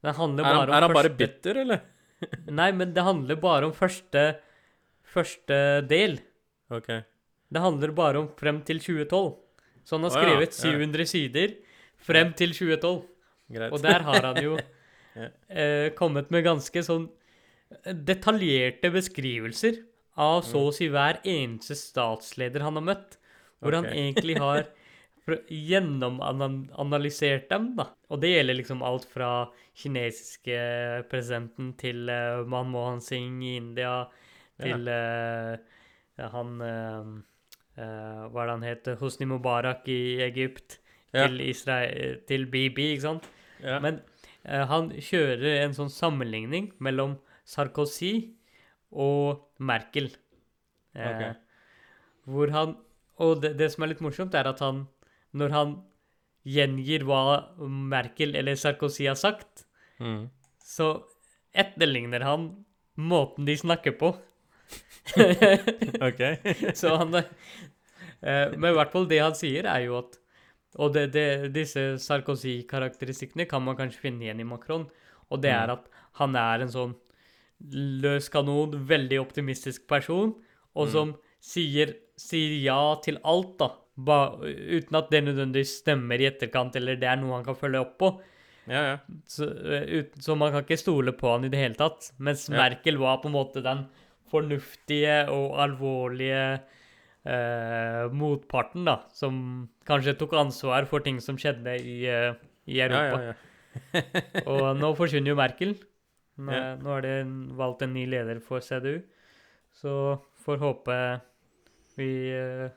[0.06, 1.80] Den handler Er han, bare om er han bare første bitter, eller?
[2.60, 4.26] Nei, men det handler bare om første
[5.10, 5.56] Første
[5.90, 6.20] del.
[6.70, 6.90] Ok.
[7.50, 9.32] Det handler bare om frem til 2012.
[9.82, 10.74] Så han har ja, skrevet ja.
[10.76, 11.56] 700 sider
[11.98, 13.00] frem til 2012.
[13.56, 13.74] Greit.
[13.74, 14.60] Og der har han jo
[15.18, 15.26] Ja.
[15.50, 17.08] eh, kommet med ganske sånn
[17.86, 19.84] detaljerte beskrivelser
[20.20, 23.18] av så å si hver eneste statsleder han har møtt.
[23.60, 24.66] Hvor han egentlig har
[25.72, 27.90] gjennomanalysert dem, da.
[28.10, 29.32] Og det gjelder liksom alt fra
[29.80, 30.60] kinesiske
[31.12, 33.94] presidenten til uh, Manmohan Singh i India,
[34.60, 35.56] til eh,
[36.34, 37.06] han uh,
[37.80, 38.98] eh, Hva er det han heter?
[39.00, 40.82] Hosni Mubarak i Egypt.
[41.14, 41.24] Ja.
[41.26, 43.30] Til, Israel, til Bibi, ikke sant?
[43.64, 43.80] Ja.
[43.82, 44.04] Men
[44.46, 47.16] han kjører en sånn sammenligning mellom
[47.50, 48.12] Sarkozy
[48.94, 50.12] og Merkel.
[50.96, 51.38] Eh, Ok.
[52.30, 52.76] Hvor han
[53.20, 54.84] Og det, det som er litt morsomt, er at han
[55.34, 55.72] Når han
[56.48, 57.20] gjengir hva
[57.68, 59.66] Merkel eller Sarkozy har sagt,
[60.00, 60.30] Mm.
[60.64, 61.04] så
[61.54, 62.46] etterligner han
[62.98, 64.14] måten de snakker på.
[66.08, 66.22] Ok.
[66.80, 70.18] Så han eh, Men i hvert fall det han sier, er jo at
[70.80, 74.86] Og det, det, disse Sarkozy-karakteristikkene kan man kanskje finne igjen i Macron.
[75.30, 75.74] Og det er Mm.
[75.74, 75.88] at
[76.22, 76.96] han er en sånn
[77.72, 80.36] løs kanon, veldig optimistisk person,
[80.76, 80.92] og Mm.
[80.92, 83.70] som sier, sier ja til alt, da.
[84.00, 87.82] Ba, uten at det nødvendigvis stemmer i etterkant, eller det er noe han kan følge
[87.82, 88.14] opp på.
[88.70, 88.98] Ja, ja.
[89.28, 92.12] Så, eh, uten, så man kan ikke stole på han i det hele tatt.
[92.20, 92.56] Mens Ja.
[92.70, 93.88] Merkel var på en måte den
[94.32, 96.62] fornuftige og alvorlige
[97.26, 99.02] eh, motparten, da.
[99.12, 102.34] Som kanskje tok ansvar for ting som skjedde i, eh,
[102.68, 103.20] i Europa.
[103.22, 103.34] ja, ja.
[104.50, 105.76] Og nå forsvinner jo Merkel.
[106.40, 106.76] Nå, Ja.
[106.80, 107.16] nå er det
[107.60, 109.02] valgt en ny leder for CDU.
[109.76, 109.92] Så
[110.46, 110.96] får håpe
[111.98, 112.70] vi eh,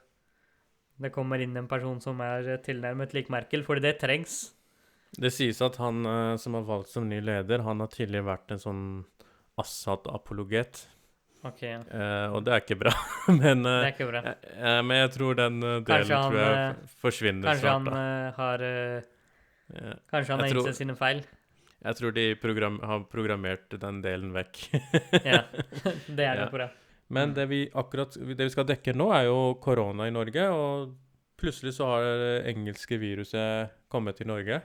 [1.03, 4.53] Det kommer inn en person som er tilnærmet lik Merkel, fordi det trengs.
[5.19, 8.55] Det sies at han eh, som er valgt som ny leder, han har tidligere vært
[8.55, 8.83] en sånn
[9.61, 10.87] Assad-apologet.
[11.45, 11.63] OK.
[11.67, 12.93] Eh, og det er ikke bra.
[13.41, 14.23] men, det eh, er ikke bra.
[14.31, 17.73] eh, eh, men jeg tror den eh, delen Kanskje han, tror jeg eh, forsvinner Kanskje
[17.73, 17.99] han snart.
[17.99, 19.97] eh, har eh.
[20.13, 21.23] Kanskje han har innsett sine feil.
[21.83, 24.61] Jeg tror de program har programmert den delen vekk.
[25.27, 25.43] Ja,
[26.17, 26.49] det er Ja.
[26.51, 26.71] det.
[27.13, 30.47] Men det vi akkurat det vi skal dekke nå, er jo korona i Norge.
[30.49, 30.95] Og
[31.37, 34.63] plutselig så har det engelske viruset kommet til Norge.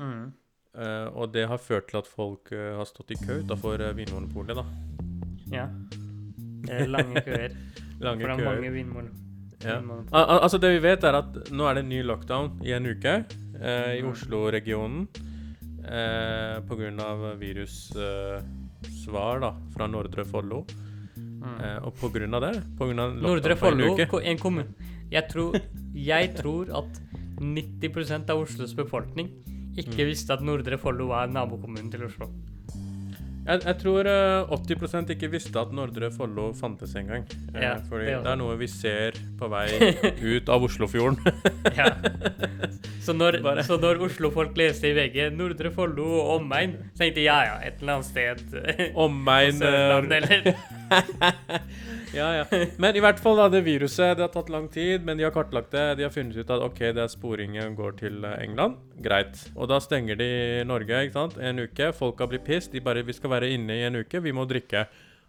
[0.00, 0.32] Mm.
[0.78, 4.56] Uh, og det har ført til at folk uh, har stått i kø utafor Vinmonopolet.
[4.58, 4.64] da.
[5.52, 5.68] Ja.
[6.66, 7.54] Det lange køer.
[8.00, 8.50] Lange For det er køer.
[8.54, 9.08] mange vinmon
[9.64, 9.78] Ja.
[10.14, 12.72] Al al altså Det vi vet, er at nå er det en ny lockdown i
[12.76, 13.14] en uke
[13.60, 14.10] eh, i Mm.
[14.12, 15.08] Oslo-regionen.
[15.88, 17.34] Eh, Pga.
[17.40, 20.64] virussvar da, fra Nordre Follo.
[21.16, 21.42] Mm.
[21.64, 22.40] Eh, og pga.
[22.40, 24.66] det på grunn av Nordre Follo, en kommune
[25.10, 25.54] jeg tror,
[25.94, 27.00] jeg tror at
[27.40, 29.28] 90% av Oslos befolkning
[29.78, 30.10] ikke Mm.
[30.10, 32.26] visste at Nordre Follo var nabokommunen til Oslo.
[33.48, 37.24] Jeg, jeg tror eh, 80% ikke visste at Nordre Follo fantes engang.
[37.54, 39.66] Uh, Ja, fordi det det, er noe vi ser på vei
[40.36, 41.18] ut av Oslofjorden.
[41.78, 41.88] Ja.
[43.08, 47.22] Så når, Bare- så når Oslo-folk leste i VG 'Nordre Follo og omegn', så tenkte
[47.22, 50.42] jeg ja ja, et eller annet sted Omegn eh, eller
[52.14, 52.44] Ja, ja.
[52.82, 55.34] Men i hvert fall, da, det viruset Det har tatt lang tid, men de har
[55.34, 55.84] kartlagt det.
[55.98, 58.78] De har funnet ut at OK, det er sporingen går til eh, England.
[59.04, 59.42] Greit.
[59.54, 60.30] Og da stenger de
[60.68, 61.36] Norge ikke sant?
[61.38, 61.92] en uke.
[61.96, 62.72] Folka blir pissed.
[62.72, 64.22] De bare 'Vi skal være inne i en uke.
[64.22, 64.86] Vi må drikke'.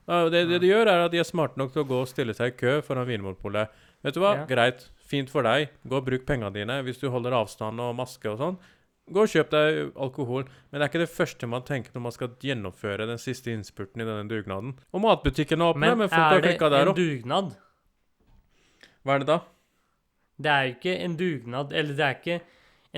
[0.09, 2.09] Og det, det de gjør, er at de er smarte nok til å gå og
[2.09, 3.69] stille seg i kø foran Vinmonopolet.
[4.01, 4.39] Vet du hva?
[4.41, 4.47] Ja.
[4.49, 4.87] Greit.
[5.09, 5.69] Fint for deg.
[5.85, 8.57] Gå og bruk pengene dine hvis du holder avstand og maske og sånn.
[9.11, 10.43] Gå og kjøp deg alkohol.
[10.71, 14.01] Men det er ikke det første man tenker når man skal gjennomføre den siste innspurten
[14.03, 14.75] i denne dugnaden.
[14.93, 17.55] Og matbutikkene er åpne, men, Men folk har er det en dugnad?
[19.05, 19.39] Hva er det da?
[20.39, 22.39] Det er jo ikke en dugnad, eller det er ikke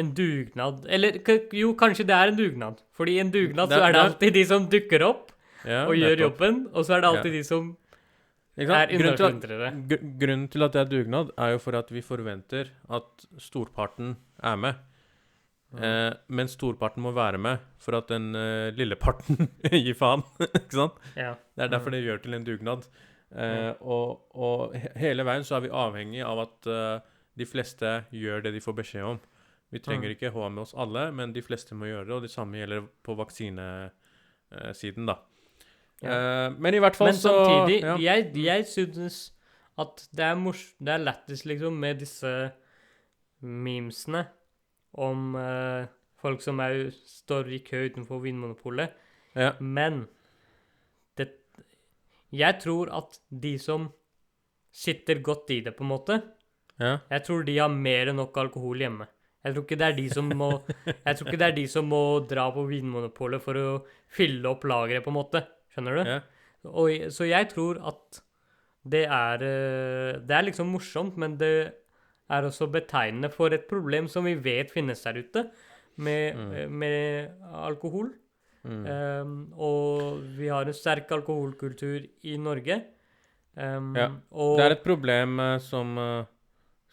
[0.02, 1.18] en dugnad Eller
[1.58, 2.82] jo, kanskje det er en dugnad.
[2.96, 5.32] Fordi i en dugnad Det- så er det alltid de som dukker opp
[5.66, 7.78] Ja, og gjør jobben, og så er det alltid de som
[8.58, 9.88] er Grunnen til, at, underskyndere.
[9.88, 14.18] gr- grunnen til at det er dugnad, er jo for at vi forventer at storparten
[14.44, 14.74] er med.
[15.80, 20.24] Eh, men storparten må være med for at den eh, lille parten gir faen.
[20.50, 21.00] ikke sant?
[21.16, 21.36] Ja.
[21.56, 22.88] Det er derfor det gjør til en dugnad.
[23.32, 26.98] Eh, og, og hele veien så er vi avhengig av at uh,
[27.40, 29.20] de fleste gjør det de får beskjed om.
[29.72, 30.16] Vi trenger Mm.
[30.18, 32.16] ikke ha med oss alle, men de fleste må gjøre det.
[32.18, 35.16] Og det samme gjelder på vaksinesiden, da.
[36.04, 37.96] Eh, men i hvert fall Men så samtidig, ja.
[38.02, 39.22] jeg, jeg synes
[39.80, 42.52] at det er mors det er lættis, liksom, med disse
[43.42, 44.26] memesene
[44.94, 45.88] om eh,
[46.22, 48.92] folk som òg står i kø utenfor Vinmonopolet.
[49.36, 49.54] ja.
[49.60, 50.08] Men
[51.18, 51.30] det
[52.32, 53.92] Jeg tror at de som
[54.72, 56.22] sitter godt i det, på en måte
[56.80, 56.98] ja.
[57.12, 59.06] Jeg tror de har mer enn nok alkohol hjemme.
[59.42, 60.50] Jeg tror ikke det er de som må
[61.08, 63.68] Jeg tror ikke det er de som må dra på Vinmonopolet for å
[64.12, 65.44] fylle opp lageret, på en måte.
[65.74, 66.04] Skjønner du?
[66.16, 66.22] ja.
[66.62, 68.20] Og, så jeg tror at
[68.86, 71.81] det er eh, Det er liksom morsomt, men det
[72.32, 75.46] er også betegnende for et problem som vi vet finnes der ute,
[75.98, 76.52] med, Mm.
[76.56, 78.14] eh, med alkohol.
[78.64, 78.86] Mm.
[78.86, 82.84] Um, og vi har en sterk alkoholkultur i Norge.
[83.58, 86.26] Um, Ja, og, Det er et problem eh, som, eh,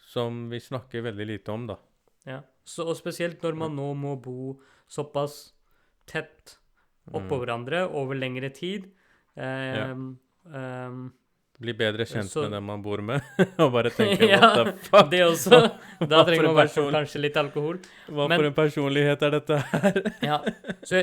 [0.09, 1.75] som vi snakker veldig lite om, da.
[2.25, 5.53] ja, så, og spesielt når man nå må bo såpass
[6.07, 6.57] tett
[7.13, 7.45] oppå Mm.
[7.45, 8.89] hverandre over lengre tid.
[9.37, 11.13] Um, um,
[11.59, 13.19] Bli bedre kjent Så- med den man bor med,
[13.59, 15.09] og bare tenke Ja, what the fuck?
[15.11, 15.57] det også.
[16.07, 16.87] Da trenger man person?
[16.93, 17.79] kanskje litt alkohol.
[18.07, 19.99] Hva men- for en personlighet er dette her?
[20.29, 20.37] Ja,
[20.87, 21.01] så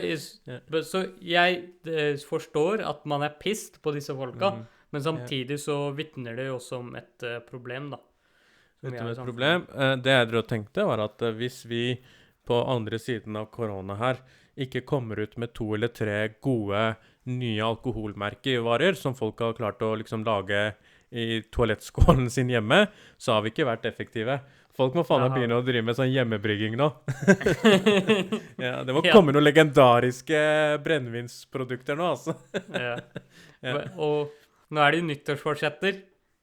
[0.83, 4.65] så jeg eh, forstår at man er pissed på disse folka, Mm.
[4.93, 7.99] men samtidig så vitner det jo også om et uh, problem, da.
[8.83, 9.67] Vet du et problem?
[9.77, 11.99] Uh, Det jeg drev og tenkte, var at uh, hvis vi
[12.47, 14.17] på andre siden av korona her
[14.57, 16.95] ikke kommer ut med to eller tre gode
[17.27, 20.75] nye alkoholmerkevarer som folk har klart å liksom lage
[21.11, 22.87] i toalettskålen sin hjemme,
[23.19, 24.41] så har vi ikke vært effektive.
[24.77, 26.91] Folk må faen meg begynne å drive med sånn hjemmebrygging nå.
[28.61, 29.13] ja, det må Ja.
[29.15, 30.41] komme noen legendariske
[30.85, 32.37] brennevinsprodukter nå, altså.
[32.75, 32.97] Ja.
[33.67, 33.81] Ja.
[33.99, 34.29] Og
[34.71, 35.97] nå er det jo nyttårsforsetter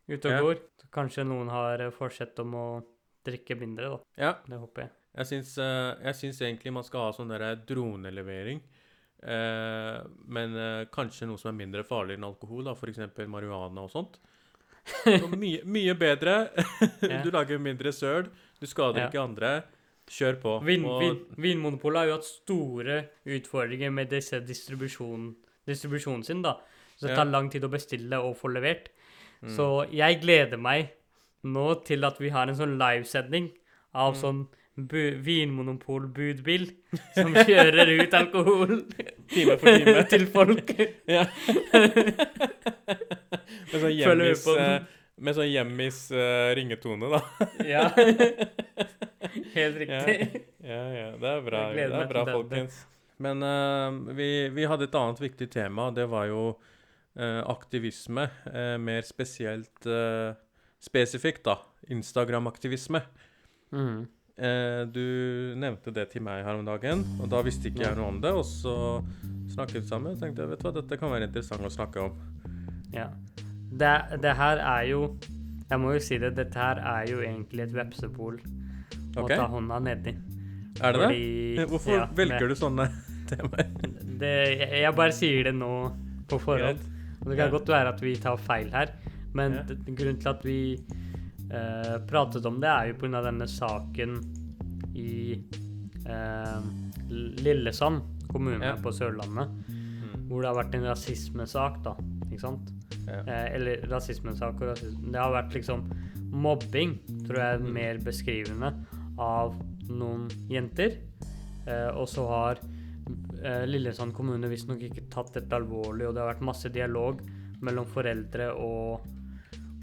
[0.10, 0.58] ute og går.
[0.91, 2.63] Kanskje noen har eh, forsett om å
[3.24, 4.00] drikke mindre, da.
[4.19, 4.91] Ja, Det håper jeg.
[5.22, 8.60] Jeg syns, eh, jeg syns egentlig man skal ha sånn der dronelevering.
[9.23, 12.99] Eh, men eh, kanskje noe som er mindre farlig enn alkohol, da, f.eks.
[13.31, 14.17] marihuana og sånt.
[15.05, 16.49] Så mye, mye bedre.
[17.23, 18.27] Du lager mindre søl,
[18.59, 19.07] du skader Ja.
[19.07, 19.53] ikke andre.
[20.12, 20.57] Kjør på.
[20.67, 25.29] Vin, Og- vin, Vinmonopolet har jo hatt store utfordringer med disse distribusjon,
[25.65, 26.57] distribusjonen sin, da.
[26.99, 28.89] Så det tar lang tid å bestille og få levert.
[29.41, 29.55] Mm.
[29.55, 30.91] Så jeg gleder meg
[31.47, 33.47] nå til at vi har en sånn livesending
[33.95, 34.19] av Mm.
[34.21, 36.63] sånn Vinmonopol-budbil
[37.13, 38.79] som kjører ut alkohol
[39.33, 40.03] Time for time.
[40.13, 40.73] til folk.
[41.13, 41.25] Ja.
[43.69, 44.86] med sånn hjemmis, eh,
[45.21, 47.21] med sånn hjemmis uh, ringetone, da.
[47.67, 47.83] Ja.
[49.53, 50.15] Helt riktig.
[50.63, 51.07] Ja, ja.
[51.17, 52.79] Det er bra, det er bra folkens.
[53.23, 55.89] Men uh, vi, vi hadde et annet viktig tema.
[55.95, 58.28] Det var jo uh, aktivisme.
[58.82, 59.89] mer spesielt
[60.84, 61.59] spesifikt, da.
[61.93, 63.01] Instagram-aktivisme.
[63.74, 64.05] Mm.
[64.38, 68.07] Eh, du nevnte det til meg her om dagen, og da visste ikke jeg noe
[68.15, 68.31] om det.
[68.34, 68.73] Og så
[69.53, 72.15] snakket vi sammen og tenkte vet du hva, dette kan være interessant å snakke om.
[72.93, 73.09] Ja.
[73.73, 74.99] Det, det her er jo
[75.71, 78.36] Jeg må jo si det, dette her er jo egentlig et vepsebol
[79.17, 80.11] å ta hånda nedi.
[80.84, 81.65] Er det det?
[81.71, 82.86] Hvorfor ja, velger du sånne
[83.31, 83.71] temaer?
[84.21, 84.34] det?
[84.59, 85.71] Jeg, jeg bare sier det nå
[86.29, 86.84] på forhånd.
[87.23, 87.53] Og det kan Ja.
[87.55, 88.91] godt være at vi tar feil her,
[89.34, 89.63] men Ja.
[89.88, 90.57] grunnen til at vi
[91.54, 93.22] eh, pratet om det, er jo pga.
[93.30, 94.18] denne saken
[94.95, 95.41] i
[96.06, 96.62] eh,
[97.43, 98.01] Lillesand
[98.32, 98.76] kommune Ja.
[98.82, 99.49] på Sørlandet.
[99.70, 100.28] Mm.
[100.30, 101.93] hvor det har vært en rasismesak, da.
[102.32, 102.70] Ikke sant?
[103.06, 103.20] Ja.
[103.28, 105.12] Eh, eller rasismesak og rasisme.
[105.12, 105.84] Det har vært liksom
[106.32, 106.95] mobbing,
[107.28, 107.74] tror jeg er Mm.
[107.74, 108.74] mer beskrivende,
[109.20, 109.54] av
[109.89, 110.97] noen jenter.
[111.68, 112.60] Eh, og så har
[113.43, 117.20] eh, Lillesand kommune visstnok ikke tatt dette alvorlig, og det har vært masse dialog
[117.62, 119.01] mellom foreldre og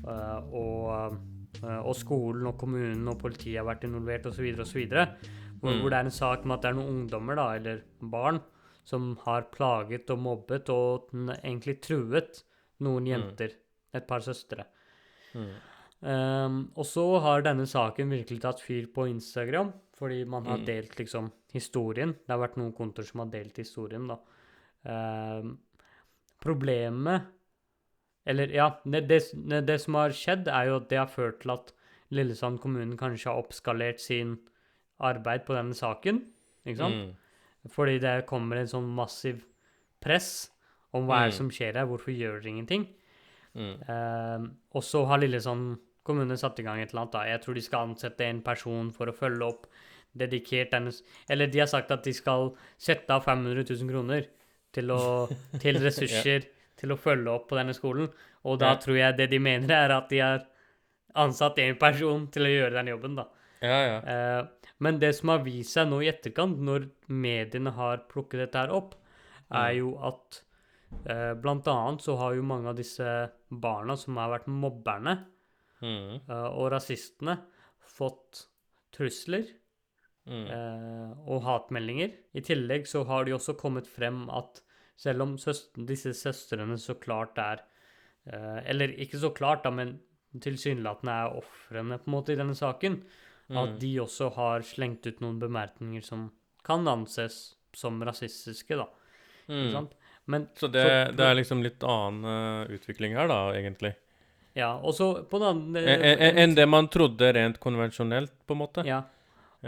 [0.08, 1.18] eh, og,
[1.62, 4.46] og skolen og kommunen og politiet har vært involvert osv.
[4.60, 4.86] osv.
[5.60, 5.80] Hvor, Mm.
[5.82, 8.40] hvor det er en sak med at det er noen ungdommer, da, eller barn,
[8.84, 12.42] som har plaget og mobbet og egentlig truet
[12.80, 13.10] noen Mm.
[13.12, 13.50] jenter.
[13.92, 14.64] Et par søstre.
[15.34, 15.50] Mm.
[16.02, 20.64] Um, og så har denne saken virkelig tatt fyr på Instagram, fordi man har Mm.
[20.64, 22.12] delt liksom historien.
[22.12, 24.18] Det har vært noen kontor som har delt historien, da.
[24.86, 25.58] Um,
[26.40, 27.26] problemet
[28.26, 29.20] Eller ja, det, det,
[29.66, 31.72] det som har skjedd, er jo at det har ført til at
[32.10, 34.36] Lillesand kommune kanskje har oppskalert sin
[35.00, 36.24] arbeid på denne saken.
[36.66, 36.94] Ikke sant?
[36.96, 37.70] Mm.
[37.70, 39.44] Fordi det kommer en sånn massiv
[40.02, 40.50] press
[40.96, 41.38] om hva er det Mm.
[41.38, 42.88] som skjer her, hvorfor gjør dere ingenting?
[43.54, 43.76] Mm.
[43.88, 47.12] Eh, og så har Lillesand kommune satt i gang et eller annet.
[47.12, 47.24] da.
[47.28, 49.66] Jeg tror de skal ansette en person for å følge opp
[50.16, 50.90] dedikert denne
[51.28, 54.26] Eller de har sagt at de skal sette av 500 000 kroner
[54.72, 55.28] til, å,
[55.60, 56.48] til ressurser
[56.80, 58.08] til å følge opp på denne skolen.
[58.48, 58.80] Og da Ja.
[58.80, 60.46] tror jeg det de mener, er at de har
[61.14, 63.26] ansatt en person til å gjøre den jobben, da.
[63.62, 63.98] Ja, ja.
[64.00, 64.46] Eh,
[64.80, 68.70] men det som har vist seg nå i etterkant, når mediene har plukket dette her
[68.72, 68.94] opp,
[69.52, 69.78] er Mm.
[69.78, 70.42] jo at
[71.06, 75.24] eh, blant annet så har jo mange av disse barna som har vært mobberne
[75.82, 76.20] Mm.
[76.28, 77.38] eh, og rasistene,
[77.80, 78.46] fått
[78.92, 79.46] trusler
[80.26, 80.46] Mm.
[80.50, 82.12] eh, og hatmeldinger.
[82.34, 84.60] I tillegg så har det jo også kommet frem at
[85.00, 87.62] selv om søster, disse søstrene så klart er
[88.28, 89.94] eh, Eller ikke så klart, da, men
[90.44, 93.00] tilsynelatende er ofrene på en måte i denne saken,
[93.50, 93.78] at Mm.
[93.80, 96.28] de også har slengt ut noen bemerkninger som
[96.62, 98.86] kan anses som rasistiske, da.
[99.48, 99.72] Ikke Mm.
[99.72, 99.92] sant?
[100.26, 103.94] Men Så det, Så- det er liksom litt annen uh, utvikling her, da, egentlig.
[104.54, 108.52] ja, og så på den andre Enn en, en det man trodde rent konvensjonelt, på
[108.52, 108.84] en måte.
[108.86, 109.02] Ja.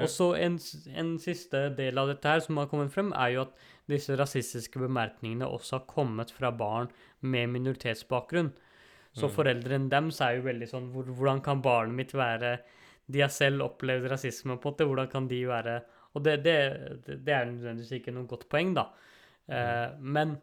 [0.00, 0.58] Og så en,
[0.96, 3.56] en siste del av dette her som har kommet frem, er jo at
[3.90, 6.88] disse rasistiske bemerkningene også har kommet fra barn
[7.20, 8.52] med minoritetsbakgrunn.
[9.12, 9.34] Så Mm.
[9.34, 12.60] foreldrene deres er jo veldig sånn hvor, Hvordan kan barnet mitt være
[13.10, 14.86] De har selv opplevd rasisme, på en måte.
[14.88, 15.82] Hvordan kan de være
[16.14, 16.56] Og det, det,
[17.24, 18.86] det er nødvendigvis ikke noe godt poeng, da.
[19.48, 20.36] Eh, men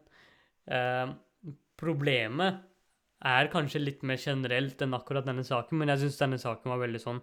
[0.66, 1.06] eh,
[1.78, 2.60] problemet
[3.22, 6.82] er kanskje litt mer generelt enn akkurat denne saken, men jeg syns denne saken var
[6.82, 7.20] veldig sånn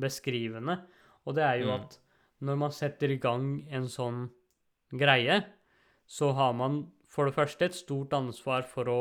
[0.00, 0.78] beskrivende.
[1.26, 1.80] Og det er jo Mm.
[1.80, 1.98] at
[2.42, 4.30] når man setter i gang en sånn
[4.92, 5.44] greie,
[6.06, 9.00] så har man for det første et stort ansvar for å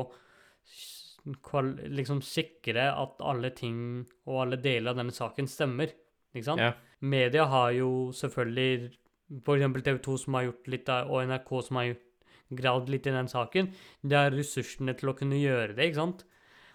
[1.25, 5.91] liksom sikre at alle ting og alle deler av denne saken stemmer.
[6.35, 6.59] Ikke sant?
[6.61, 6.73] Ja.
[7.01, 8.93] Media har jo selvfølgelig
[9.43, 9.83] f.eks.
[9.83, 11.95] TV 2 som har gjort litt av, og NRK som har
[12.53, 13.71] gravd litt i den saken.
[14.05, 16.25] De har ressursene til å kunne gjøre det, ikke sant?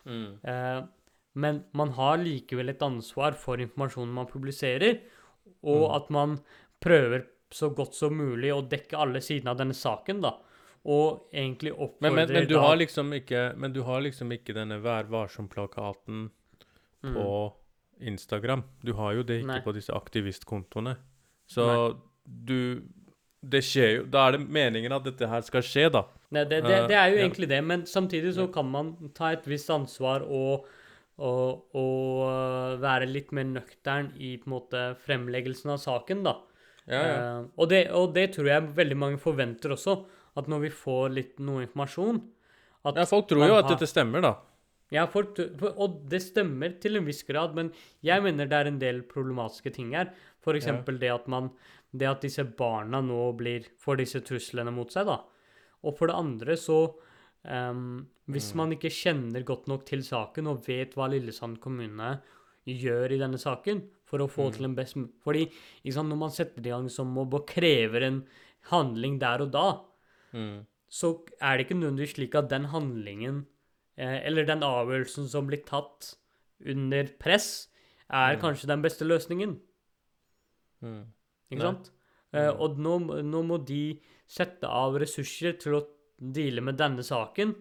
[0.05, 0.41] Mm.
[0.43, 0.81] Eh,
[1.35, 4.99] men man har likevel et ansvar for informasjonen man publiserer,
[5.63, 5.95] og Mm.
[5.97, 6.39] at man
[6.81, 10.35] prøver så godt som mulig å dekke alle sidene av denne saken, da.
[10.87, 14.31] Og egentlig oppfordrer Men, men, men, du da- har liksom ikke, men du har liksom
[14.33, 16.31] ikke denne Vær varsom-plakaten
[17.03, 17.15] Mm.
[17.15, 17.53] på
[18.01, 18.63] Instagram.
[18.85, 19.61] Du har jo det ikke Nei.
[19.61, 20.97] på disse aktivistkontoene.
[21.49, 22.83] Så du
[23.43, 26.03] Det skjer jo Da er det meningen at dette her skal skje, da.
[26.31, 27.25] Nei, det, det, det er jo ja.
[27.27, 28.53] egentlig det, men samtidig så Ja.
[28.53, 30.67] kan man ta et visst ansvar og,
[31.21, 36.37] og, og øh, være litt mer nøktern i på en måte fremleggelsen av saken, da.
[36.91, 37.17] Ja, ja.
[37.21, 40.01] Uh, og, det, og det tror jeg veldig mange forventer også,
[40.41, 42.23] at når vi får litt noe informasjon
[42.97, 44.37] ja folk tror jo at har- dette stemmer, da.
[44.91, 45.23] Ja, for,
[45.77, 47.69] og det stemmer til en viss grad, men
[48.03, 50.11] jeg mener det er en del problematiske ting her.
[50.43, 51.53] For eksempel det at man
[51.93, 55.17] Det at disse barna nå blir får disse truslene mot seg, da.
[55.83, 56.95] Og for det andre så
[57.45, 58.57] ehm, Hvis Mm.
[58.57, 62.21] man ikke kjenner godt nok til saken og vet hva Lillesand kommune
[62.67, 64.53] gjør i denne saken for å få Mm.
[64.53, 65.51] til en best Fordi
[65.91, 68.27] sant, når man setter det i gang som mobb og krever en
[68.71, 69.81] handling der og da,
[70.33, 70.65] Mm.
[70.89, 73.47] så er det ikke nødvendigvis slik at den handlingen
[73.99, 76.15] eh, eller den avgjørelsen som blir tatt
[76.65, 77.69] under press,
[78.09, 78.41] er Mm.
[78.41, 79.61] kanskje den beste løsningen.
[80.83, 81.05] Mm.
[81.51, 81.91] Ikke sant?
[82.33, 85.87] Eh, og nå, nå må de sette av ressurser til å
[86.21, 87.55] deale med denne saken,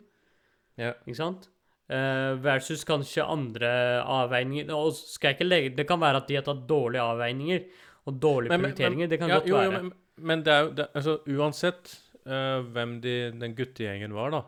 [0.78, 0.94] Ja.
[1.08, 1.50] ikke sant?
[1.90, 4.70] Eh, versus kanskje andre avveininger.
[4.76, 7.64] Og skal jeg ikke legge Det kan være at de har tatt dårlige avveininger
[8.06, 9.10] og dårlige Men- men- prioriteringer.
[9.10, 9.66] det kan ja, godt jo, være.
[9.66, 14.30] Jo, men, men det er jo det, altså, Uansett uh, hvem de, den guttegjengen var,
[14.32, 14.42] da,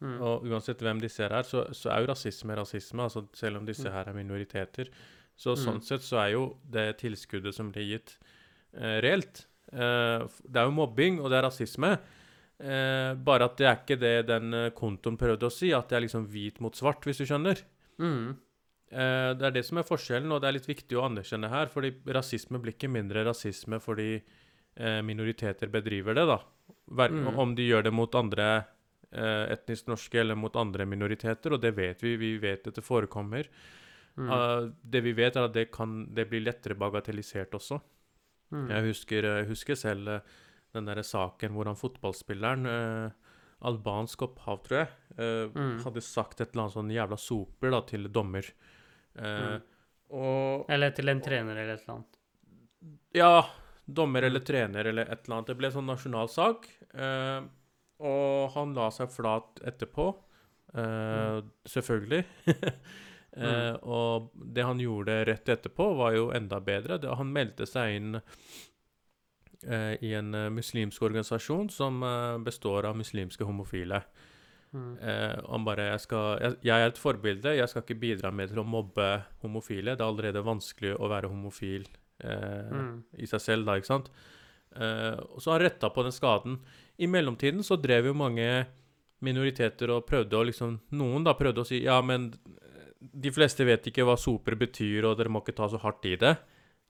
[0.00, 0.20] Mm.
[0.22, 3.02] og uansett hvem de ser her, så, så er jo rasisme rasisme.
[3.02, 3.92] altså Selv om disse Mm.
[3.92, 4.88] her er minoriteter.
[5.36, 5.64] Så Mm.
[5.66, 8.16] sånn sett så er jo det tilskuddet som blir gitt,
[8.74, 9.44] uh, reelt.
[9.70, 11.98] Uh, det er jo mobbing, og det er rasisme.
[12.60, 15.96] Eh, bare at det er ikke det den eh, kontoen prøvde å si, at det
[15.96, 17.62] er liksom hvit mot svart, hvis du skjønner.
[18.02, 18.34] Mm.
[18.90, 21.70] Eh, det er det som er forskjellen, og det er litt viktig å anerkjenne her.
[21.72, 26.40] fordi rasisme blir ikke mindre rasisme fordi eh, minoriteter bedriver det, da.
[26.90, 27.38] Hver, Mm.
[27.38, 28.66] Om de gjør det mot andre
[29.12, 32.16] eh, etnisk norske eller mot andre minoriteter, og det vet vi.
[32.16, 33.48] Vi vet at det forekommer.
[34.18, 34.28] Mm.
[34.28, 37.80] Eh, det vi vet, er at det kan det blir lettere bagatellisert også.
[38.50, 38.68] Mm.
[38.70, 40.20] Jeg husker, jeg husker selv eh,
[40.72, 43.10] den derre saken hvor han fotballspilleren eh,
[43.68, 44.88] Albansk opphav, tror jeg.
[45.18, 45.82] eh, Mm.
[45.84, 48.44] Hadde sagt et eller annet sånn jævla soper da, til dommer.
[49.16, 49.62] Eh, Mm.
[50.12, 52.16] Og Eller til en trener eller et eller annet.
[53.14, 53.44] Ja,
[53.86, 54.46] dommer eller Mm.
[54.46, 55.46] trener eller et eller annet.
[55.46, 56.66] Det ble en sånn nasjonal sak.
[56.94, 57.40] eh,
[58.00, 60.14] og han la seg flat etterpå.
[60.74, 62.24] eh, Selvfølgelig.
[63.32, 66.98] Eh, Og det han gjorde rett etterpå, var jo enda bedre.
[66.98, 68.20] Det, han meldte seg inn
[70.00, 74.02] i en eh, muslimsk organisasjon som eh, består av muslimske homofile.
[74.72, 74.98] Mm.
[75.02, 77.56] Eh, han bare jeg, skal, jeg, 'Jeg er et forbilde.
[77.56, 81.28] Jeg skal ikke bidra med til å mobbe homofile.' Det er allerede vanskelig å være
[81.28, 81.86] homofil
[82.20, 83.02] eh, Mm.
[83.18, 84.10] i seg selv, da, ikke sant?
[84.76, 86.60] Eh, og så har han retta på den skaden.
[86.98, 88.66] I mellomtiden så drev jo mange
[89.20, 92.32] minoriteter og prøvde å liksom Noen da prøvde å si 'Ja, men
[93.00, 96.16] de fleste vet ikke hva soper betyr, og dere må ikke ta så hardt i
[96.16, 96.36] det'.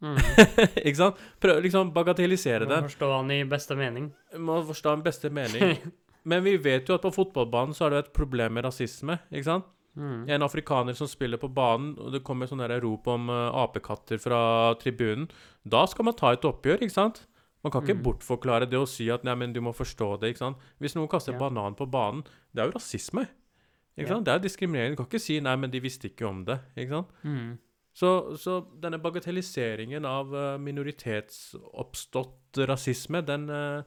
[0.02, 0.16] Mm.
[0.86, 1.18] ikke sant?
[1.40, 2.78] Prøv liksom bagatellisere det.
[2.82, 4.06] Må forstå han i beste mening.
[4.38, 5.76] Må forstå en beste mening.
[6.24, 9.44] Men vi vet jo at på fotballbanen så er det et problem med rasisme, ikke
[9.48, 9.64] sant?
[9.96, 10.28] Mm.
[10.30, 14.20] En afrikaner som spiller på banen, og det kommer sånne der rop om uh, apekatter
[14.22, 14.40] fra
[14.80, 15.26] tribunen.
[15.66, 17.24] Da skal man ta et oppgjør, ikke sant?
[17.64, 18.04] Man kan ikke Mm.
[18.06, 20.56] bortforklare det og si at nei, men du må forstå det, ikke sant?
[20.80, 21.38] Hvis noen kaster Ja.
[21.42, 22.22] banan på banen,
[22.54, 23.26] det er jo rasisme.
[23.98, 24.14] Ikke Ja.
[24.14, 24.24] sant?
[24.24, 24.94] Det er diskriminering.
[24.96, 27.08] Du kan ikke si nei, men de visste ikke om det, ikke sant?
[27.24, 27.58] Mm.
[28.00, 33.82] Så, så denne bagatelliseringen av eh, minoritetsoppstått rasisme, den, eh,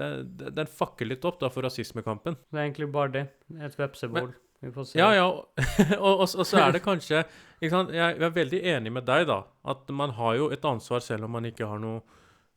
[0.00, 2.36] den, den, fakker litt opp da for rasismekampen.
[2.50, 3.24] Det er egentlig bare det.
[3.60, 4.32] Et vepsebol.
[4.60, 4.98] Vi får se.
[5.00, 5.26] Ja, ja,
[5.98, 7.22] og, og, og så er det kanskje
[7.60, 7.92] ikke sant?
[7.96, 9.38] Jeg, jeg er veldig enig med deg, da.
[9.72, 12.02] At man har jo et ansvar selv om man ikke har noen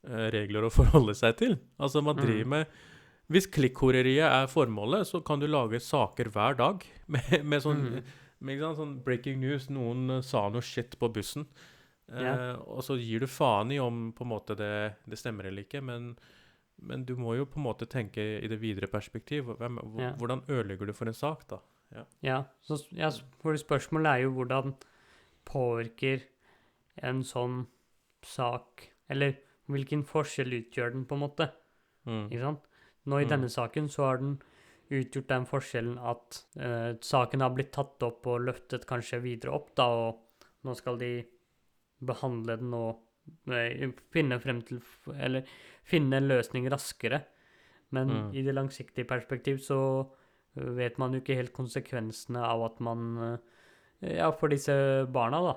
[0.07, 1.55] eh, regler å forholde seg til.
[1.79, 2.25] Altså, man Mm.
[2.25, 2.81] driver med
[3.31, 6.83] Hvis klikkhoreriet er formålet, så kan du lage saker hver dag
[7.13, 8.03] med, med sånn Mm.
[8.43, 8.77] Med, ikke sant?
[8.81, 9.69] sånn breaking news.
[9.73, 11.47] Noen eh, sa noe shit på bussen.
[12.11, 12.55] Eh, Ja.
[12.67, 15.81] Og så gir du faen i om på en måte det, det stemmer eller ikke.
[15.81, 16.17] Men,
[16.83, 19.45] men du må jo på en måte tenke i det videre perspektiv.
[19.57, 20.15] Hvem, yeah.
[20.19, 21.61] Hvordan ødelegger du for en sak, da?
[22.25, 24.71] Ja, så ja, for spørsmålet er jo hvordan
[25.45, 26.23] påvirker
[27.03, 27.67] en sånn
[28.25, 29.35] sak Eller
[29.69, 31.49] hvilken forskjell utgjør den, på en måte?
[32.07, 32.29] Mm.
[32.31, 32.63] Ikke sant?
[33.05, 33.29] Nå i Mm.
[33.29, 34.41] denne saken så har den
[34.91, 39.71] utgjort den forskjellen at eh, saken har blitt tatt opp og løftet kanskje videre opp,
[39.75, 41.13] da, og nå skal de
[42.03, 42.99] behandle den og
[43.51, 44.81] eh, finne frem til
[45.15, 45.47] Eller
[45.87, 47.23] finne en løsning raskere.
[47.93, 48.33] Men Mm.
[48.33, 50.09] i det langsiktige perspektiv så
[50.55, 53.37] vet man jo ikke helt konsekvensene av at man eh,
[54.17, 54.73] Ja, for disse
[55.07, 55.53] barna, da,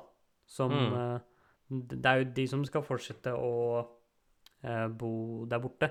[0.46, 0.94] som Mm.
[0.94, 1.20] eh,
[1.68, 3.88] Det er jo de som skal fortsette å
[4.62, 5.90] eh, bo der borte.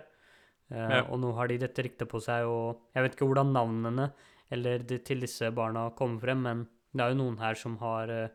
[0.71, 1.01] Eh, Ja.
[1.11, 4.11] Og nå har de dette ryktet på seg, og jeg vet ikke hvordan navnene
[4.51, 8.09] eller det, til disse barna kommer frem, men det er jo noen her som har
[8.09, 8.29] eh,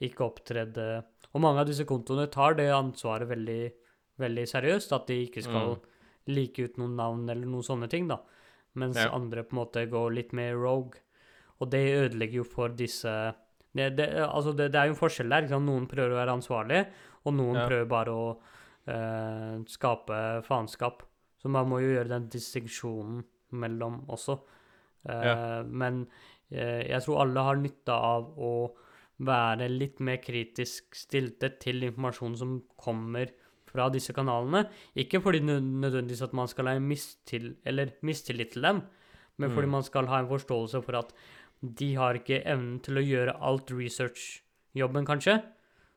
[0.00, 1.02] ikke opptredd eh,
[1.34, 3.72] Og mange av disse kontoene tar det ansvaret veldig,
[4.20, 5.80] veldig seriøst, at de ikke skal Mm.
[6.28, 8.18] like ut noen navn eller noen sånne ting, da.
[8.76, 9.08] Mens Ja.
[9.10, 11.00] andre på en måte går litt mer rogue.
[11.60, 13.34] Og det ødelegger jo for disse
[13.74, 15.48] det, det, altså det, det er jo en forskjell der.
[15.58, 16.86] Noen prøver å være ansvarlig,
[17.24, 17.66] og noen Ja.
[17.66, 18.36] prøver bare å
[18.86, 21.02] eh, skape faenskap.
[21.42, 24.38] Så man må jo gjøre den distinksjonen mellom også.
[25.08, 25.62] Eh, Ja.
[25.66, 26.06] Men
[26.52, 28.70] eh, jeg tror alle har nytte av å
[29.22, 33.28] være litt mer kritisk stilte til informasjonen som kommer
[33.66, 34.68] fra disse kanalene.
[34.96, 38.82] Ikke fordi nø- nødvendigvis at man skal ha en mistil, eller mistillit til dem,
[39.38, 39.70] men fordi Mm.
[39.70, 41.12] man skal ha en forståelse for at
[41.62, 45.42] de har ikke evnen til å gjøre alt research-jobben, kanskje.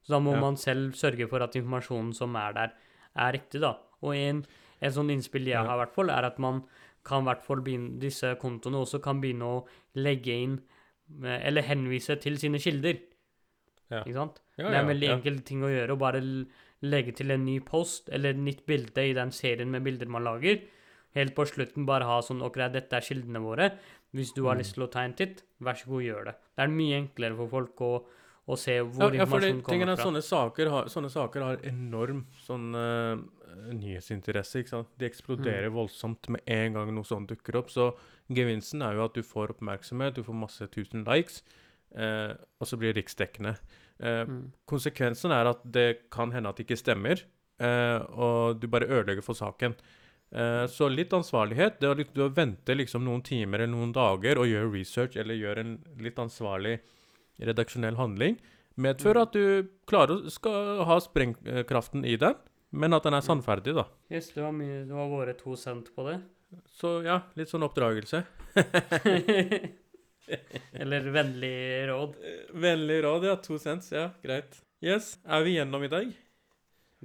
[0.04, 0.40] Så da må Ja.
[0.40, 2.72] man selv sørge for at informasjonen som er der,
[3.16, 3.78] er riktig, da.
[4.04, 4.46] Og en,
[4.86, 6.64] en sånn innspill jeg har, i hvert fall, er at man
[7.06, 9.58] kan i hvert fall begynne, disse kontoene også kan begynne å
[10.02, 10.56] legge inn
[11.24, 12.98] eh, Eller henvise til sine kilder.
[13.92, 14.00] Ja.
[14.02, 14.40] Ikke sant?
[14.58, 15.18] Ja, det er en veldig ja.
[15.20, 16.22] enkel ting å gjøre, å bare
[16.86, 20.26] legge til en ny post eller et nytt bilde i den serien med bilder man
[20.26, 20.64] lager.
[21.16, 23.70] Helt på slutten bare ha sånn OK, dette er kildene våre.
[24.16, 24.60] Hvis du har Mm.
[24.64, 26.36] lyst til å ta en titt, vær så god, gjør det.
[26.56, 27.92] Det er mye enklere for folk å,
[28.48, 30.06] å se hvor ja, ja, informasjonen kommer er fra.
[30.06, 33.18] sånne saker, har, sånne saker har enorm sånn uh,
[33.74, 34.90] nyhetsinteresse, ikke sant?
[35.00, 35.74] De eksploderer Mm.
[35.80, 37.70] voldsomt med en gang noe sånt dukker opp.
[37.74, 37.94] Så
[38.30, 41.42] gevinsten er jo at du får oppmerksomhet, du får masse tusen likes,
[41.98, 43.56] uh, og så blir det riksdekkende.
[44.02, 44.52] Uh, Mm.
[44.68, 47.22] Konsekvensen er at det kan hende at det ikke stemmer,
[47.60, 49.74] eh, og du bare ødelegger for saken.
[50.36, 54.38] Eh, så litt ansvarlighet, det er det å vente liksom noen timer eller noen dager
[54.38, 56.80] og gjøre research eller gjøre en litt ansvarlig
[57.40, 58.38] redaksjonell handling,
[58.78, 62.36] medfører at du klarer skal ha sprengkraften i den,
[62.76, 63.86] men at den er sannferdig, da.
[64.12, 66.18] Yes, det var, mye, det var våre to cent på det.
[66.76, 68.24] Så ja, litt sånn oppdragelse.
[70.74, 72.16] Eller vennlig råd.
[72.58, 73.36] Vennlig råd, ja.
[73.46, 74.10] To cents, ja.
[74.24, 74.58] Greit.
[74.84, 76.12] Yes, er vi gjennom i dag?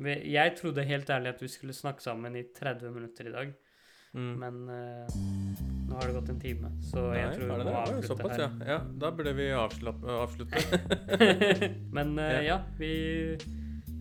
[0.01, 3.57] Jeg trodde helt ærlig at vi skulle snakke sammen i 30 minutter i dag,
[4.11, 4.31] Mm.
[4.43, 8.37] men eh, nå har det gått en time, så jeg tror vi må avslutte Såpass,
[8.37, 8.43] her.
[8.43, 8.51] ja.
[8.75, 8.81] ja.
[9.05, 10.65] Da burde vi avslutte.
[11.97, 12.93] Men uh, ja, vi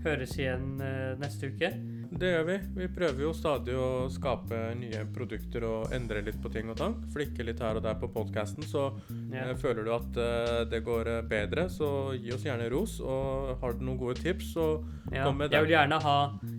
[0.06, 1.74] høres igjen uh, neste uke.
[2.10, 2.54] Det gjør vi.
[2.80, 6.95] Vi prøver jo stadig å skape nye produkter og endre litt på ting og tang.
[7.14, 8.66] Flikke litt her og der på podkasten.
[8.66, 8.88] Så
[9.30, 9.43] Ja.
[9.52, 12.97] eh, føler du at uh, det går bedre, så gi oss gjerne ros.
[13.06, 14.66] Og har du noen gode tips, så
[15.14, 16.18] Ja, Kom med jeg vil gjerne ha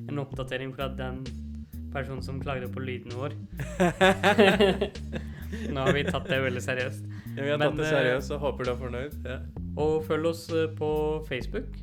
[0.09, 1.24] en oppdatering fra den
[1.91, 3.34] personen som klagde på lyden vår.
[5.74, 7.05] Nå har vi tatt det veldig seriøst.
[7.36, 9.16] ja, vi har Men, tatt det eh, seriøst og håper du er fornøyd.
[9.26, 9.38] Ja.
[9.80, 10.90] Og følg oss eh, på
[11.28, 11.78] Facebook.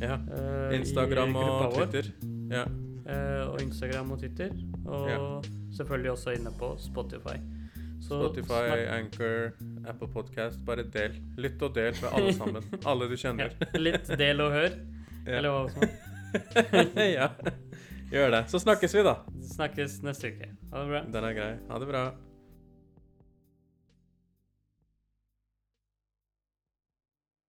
[0.00, 0.16] ja.
[0.38, 2.10] eh, Instagram og Twitter.
[2.50, 2.64] Ja.
[3.46, 4.50] og Instagram og Twitter.
[4.86, 5.18] Og Ja.
[5.76, 7.36] selvfølgelig også inne på Spotify.
[8.02, 9.52] Så Spotify, Anchor,
[9.88, 10.58] Apple Podcast.
[10.66, 11.14] Bare del.
[11.38, 12.62] Lytt og del med alle sammen.
[12.86, 13.54] Alle du ja, kjenner.
[13.78, 14.70] litt del og hør,
[15.26, 15.38] Ja.
[15.38, 16.96] eller hva som helst.
[17.18, 17.28] ja.
[18.12, 18.44] Gjør det.
[18.52, 19.16] Så snakkes vi, da.
[19.54, 20.50] Snakkes neste uke.
[20.72, 21.00] Ha det bra.
[21.16, 21.52] Den er grei.
[21.70, 22.04] Ha det bra.